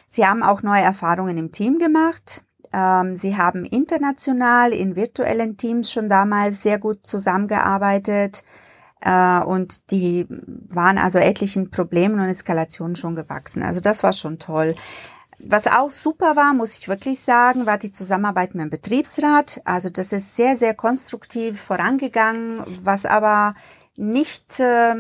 [0.07, 2.45] Sie haben auch neue Erfahrungen im Team gemacht.
[2.73, 8.43] Ähm, sie haben international in virtuellen Teams schon damals sehr gut zusammengearbeitet
[9.01, 13.63] äh, und die waren also etlichen Problemen und Eskalationen schon gewachsen.
[13.63, 14.75] Also das war schon toll.
[15.41, 19.61] Was auch super war, muss ich wirklich sagen, war die Zusammenarbeit mit dem Betriebsrat.
[19.65, 23.55] Also das ist sehr, sehr konstruktiv vorangegangen, was aber
[23.97, 24.95] nicht äh,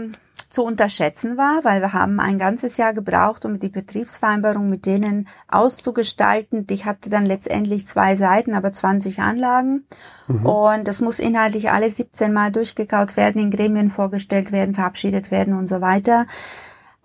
[0.49, 5.29] zu unterschätzen war, weil wir haben ein ganzes Jahr gebraucht, um die Betriebsvereinbarung mit denen
[5.49, 6.67] auszugestalten.
[6.67, 9.85] Die hatte dann letztendlich zwei Seiten, aber 20 Anlagen.
[10.27, 10.47] Mhm.
[10.47, 15.55] Und das muss inhaltlich alle 17 Mal durchgekaut werden, in Gremien vorgestellt werden, verabschiedet werden
[15.55, 16.27] und so weiter.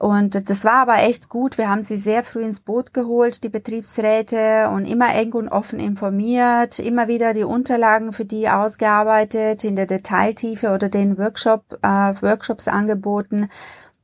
[0.04, 1.58] Und das war aber echt gut.
[1.58, 5.80] Wir haben sie sehr früh ins Boot geholt, die Betriebsräte, und immer eng und offen
[5.80, 11.88] informiert, immer wieder die Unterlagen für die ausgearbeitet, in der Detailtiefe oder den Workshop, äh,
[12.22, 13.48] Workshops angeboten.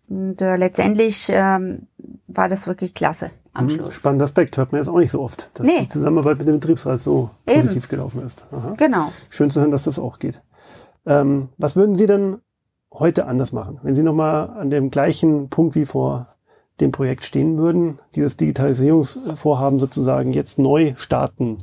[0.07, 1.87] Und äh, letztendlich ähm,
[2.27, 3.95] war das wirklich klasse am mhm, Schluss.
[3.95, 5.81] Spannender Aspekt, hört man jetzt auch nicht so oft, dass nee.
[5.81, 7.63] die Zusammenarbeit mit dem Betriebsrat so Eben.
[7.63, 8.47] positiv gelaufen ist.
[8.53, 8.73] Aha.
[8.77, 9.11] Genau.
[9.29, 10.39] Schön zu hören, dass das auch geht.
[11.05, 12.37] Ähm, was würden Sie denn
[12.91, 13.79] heute anders machen?
[13.83, 16.27] Wenn Sie nochmal an dem gleichen Punkt wie vor
[16.79, 21.57] dem Projekt stehen würden, dieses Digitalisierungsvorhaben sozusagen jetzt neu starten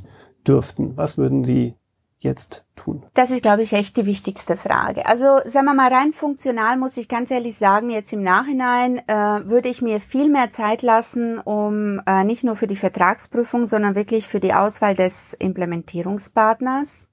[0.45, 1.73] dürften, was würden Sie
[2.19, 3.03] jetzt tun?
[3.13, 5.05] Das ist, glaube ich, echt die wichtigste Frage.
[5.05, 9.13] Also sagen wir mal rein funktional muss ich ganz ehrlich sagen, jetzt im Nachhinein äh,
[9.45, 13.95] würde ich mir viel mehr Zeit lassen, um äh, nicht nur für die Vertragsprüfung, sondern
[13.95, 17.07] wirklich für die Auswahl des Implementierungspartners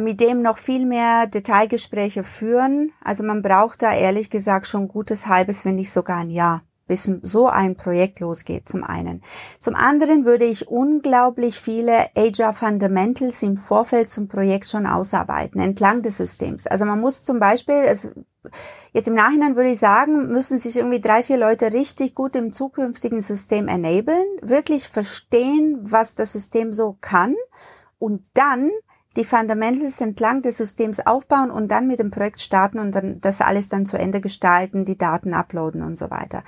[0.00, 2.92] mit dem noch viel mehr Detailgespräche führen.
[3.02, 7.10] Also man braucht da ehrlich gesagt schon gutes halbes, wenn nicht sogar ein Jahr, bis
[7.22, 9.22] so ein Projekt losgeht, zum einen.
[9.60, 16.02] Zum anderen würde ich unglaublich viele Agile Fundamentals im Vorfeld zum Projekt schon ausarbeiten, entlang
[16.02, 16.66] des Systems.
[16.66, 18.12] Also man muss zum Beispiel, es,
[18.92, 22.52] jetzt im Nachhinein würde ich sagen, müssen sich irgendwie drei, vier Leute richtig gut im
[22.52, 27.34] zukünftigen System enablen, wirklich verstehen, was das System so kann
[27.98, 28.70] und dann
[29.16, 33.40] die Fundamentals entlang des Systems aufbauen und dann mit dem Projekt starten und dann das
[33.40, 36.42] alles dann zu Ende gestalten, die Daten uploaden und so weiter.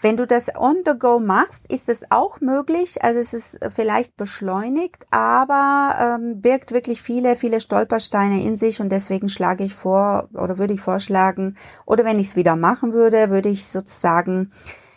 [0.00, 3.02] Wenn du das on the go machst, ist es auch möglich.
[3.04, 8.90] Also es ist vielleicht beschleunigt, aber ähm, birgt wirklich viele, viele Stolpersteine in sich und
[8.90, 11.56] deswegen schlage ich vor oder würde ich vorschlagen,
[11.86, 14.50] oder wenn ich es wieder machen würde, würde ich sozusagen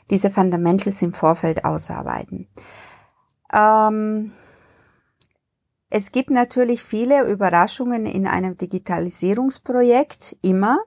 [0.09, 2.47] diese Fundamentals im Vorfeld ausarbeiten.
[3.53, 4.31] Ähm,
[5.89, 10.79] es gibt natürlich viele Überraschungen in einem Digitalisierungsprojekt, immer.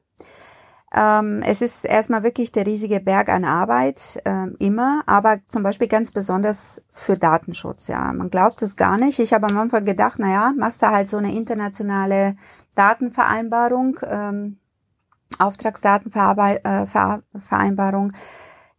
[0.92, 5.86] Ähm, es ist erstmal wirklich der riesige Berg an Arbeit, äh, immer, aber zum Beispiel
[5.86, 8.12] ganz besonders für Datenschutz, ja.
[8.12, 9.20] Man glaubt es gar nicht.
[9.20, 12.34] Ich habe am Anfang gedacht, na ja, machst du halt so eine internationale
[12.74, 14.58] Datenvereinbarung, ähm,
[15.38, 18.10] Auftragsdatenvereinbarung.
[18.10, 18.16] Äh,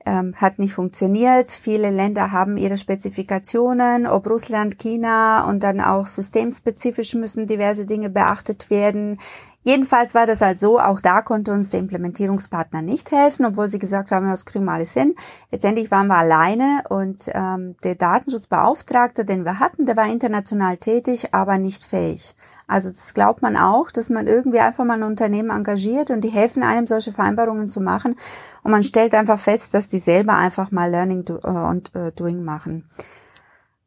[0.06, 1.52] ähm, hat nicht funktioniert.
[1.52, 8.10] Viele Länder haben ihre Spezifikationen, ob Russland, China und dann auch systemspezifisch müssen diverse Dinge
[8.10, 9.18] beachtet werden.
[9.64, 13.78] Jedenfalls war das halt so, auch da konnte uns der Implementierungspartner nicht helfen, obwohl sie
[13.78, 15.14] gesagt haben, das kriegen wir alles hin.
[15.52, 21.36] Letztendlich waren wir alleine und ähm, der Datenschutzbeauftragte, den wir hatten, der war international tätig,
[21.36, 22.34] aber nicht fähig.
[22.72, 26.30] Also das glaubt man auch, dass man irgendwie einfach mal ein Unternehmen engagiert und die
[26.30, 28.16] helfen einem, solche Vereinbarungen zu machen.
[28.64, 32.46] Und man stellt einfach fest, dass die selber einfach mal Learning äh, und äh, Doing
[32.46, 32.88] machen.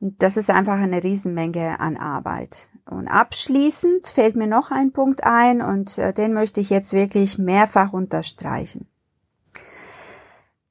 [0.00, 2.68] Und das ist einfach eine Riesenmenge an Arbeit.
[2.84, 7.38] Und abschließend fällt mir noch ein Punkt ein und äh, den möchte ich jetzt wirklich
[7.38, 8.86] mehrfach unterstreichen.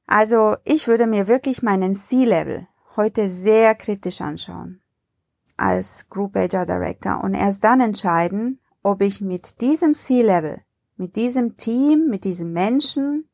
[0.06, 4.83] Also ich würde mir wirklich meinen C-Level heute sehr kritisch anschauen
[5.56, 10.60] als Group HR Director und erst dann entscheiden, ob ich mit diesem C-Level,
[10.96, 13.28] mit diesem Team, mit diesen Menschen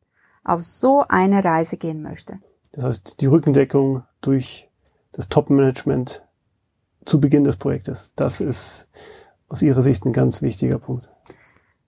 [0.45, 2.41] auf so eine Reise gehen möchte.
[2.73, 4.71] Das heißt, die Rückendeckung durch
[5.13, 6.25] das Top-Management
[7.05, 8.13] zu Beginn des Projektes.
[8.15, 8.89] Das ist
[9.49, 11.11] aus Ihrer Sicht ein ganz wichtiger Punkt.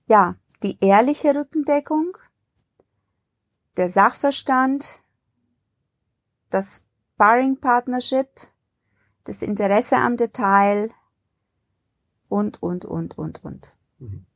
[0.06, 2.16] Ja, die ehrliche Rückendeckung,
[3.76, 5.00] der Sachverstand,
[6.50, 6.82] das
[7.14, 8.28] Sparring Partnership,
[9.24, 10.90] das Interesse am Detail
[12.28, 13.76] und, und, und, und, und.
[13.98, 14.26] Mhm.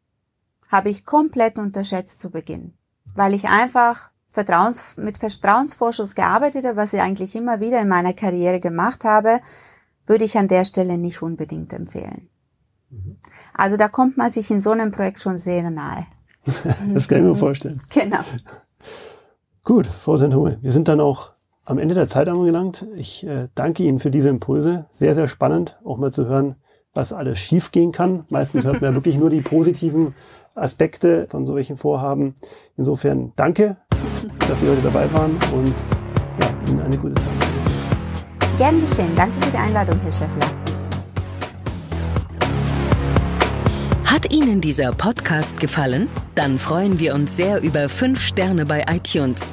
[0.68, 2.74] Habe ich komplett unterschätzt zu Beginn,
[3.14, 8.12] weil ich einfach Vertrauens, mit Vertrauensvorschuss gearbeitet habe, was ich eigentlich immer wieder in meiner
[8.12, 9.40] Karriere gemacht habe,
[10.06, 12.28] würde ich an der Stelle nicht unbedingt empfehlen.
[12.90, 13.16] Mhm.
[13.54, 16.06] Also da kommt man sich in so einem Projekt schon sehr nahe.
[16.92, 17.80] das kann ich mir vorstellen.
[17.92, 18.20] Genau.
[19.64, 21.32] Gut, Frau Sentome, wir sind dann auch
[21.66, 22.86] am Ende der Zeit angelangt.
[22.96, 24.86] Ich äh, danke Ihnen für diese Impulse.
[24.90, 26.54] Sehr, sehr spannend, auch mal zu hören,
[26.94, 28.24] was alles schiefgehen kann.
[28.30, 30.14] Meistens hört man ja wirklich nur die positiven
[30.54, 32.36] Aspekte von solchen Vorhaben.
[32.76, 33.76] Insofern danke,
[34.48, 35.74] dass Sie heute dabei waren und
[36.40, 37.32] ja, Ihnen eine gute Zeit.
[38.58, 39.10] Gern geschehen.
[39.16, 40.46] Danke für die Einladung, Herr Schäffler.
[44.04, 46.08] Hat Ihnen dieser Podcast gefallen?
[46.36, 49.52] Dann freuen wir uns sehr über fünf Sterne bei iTunes.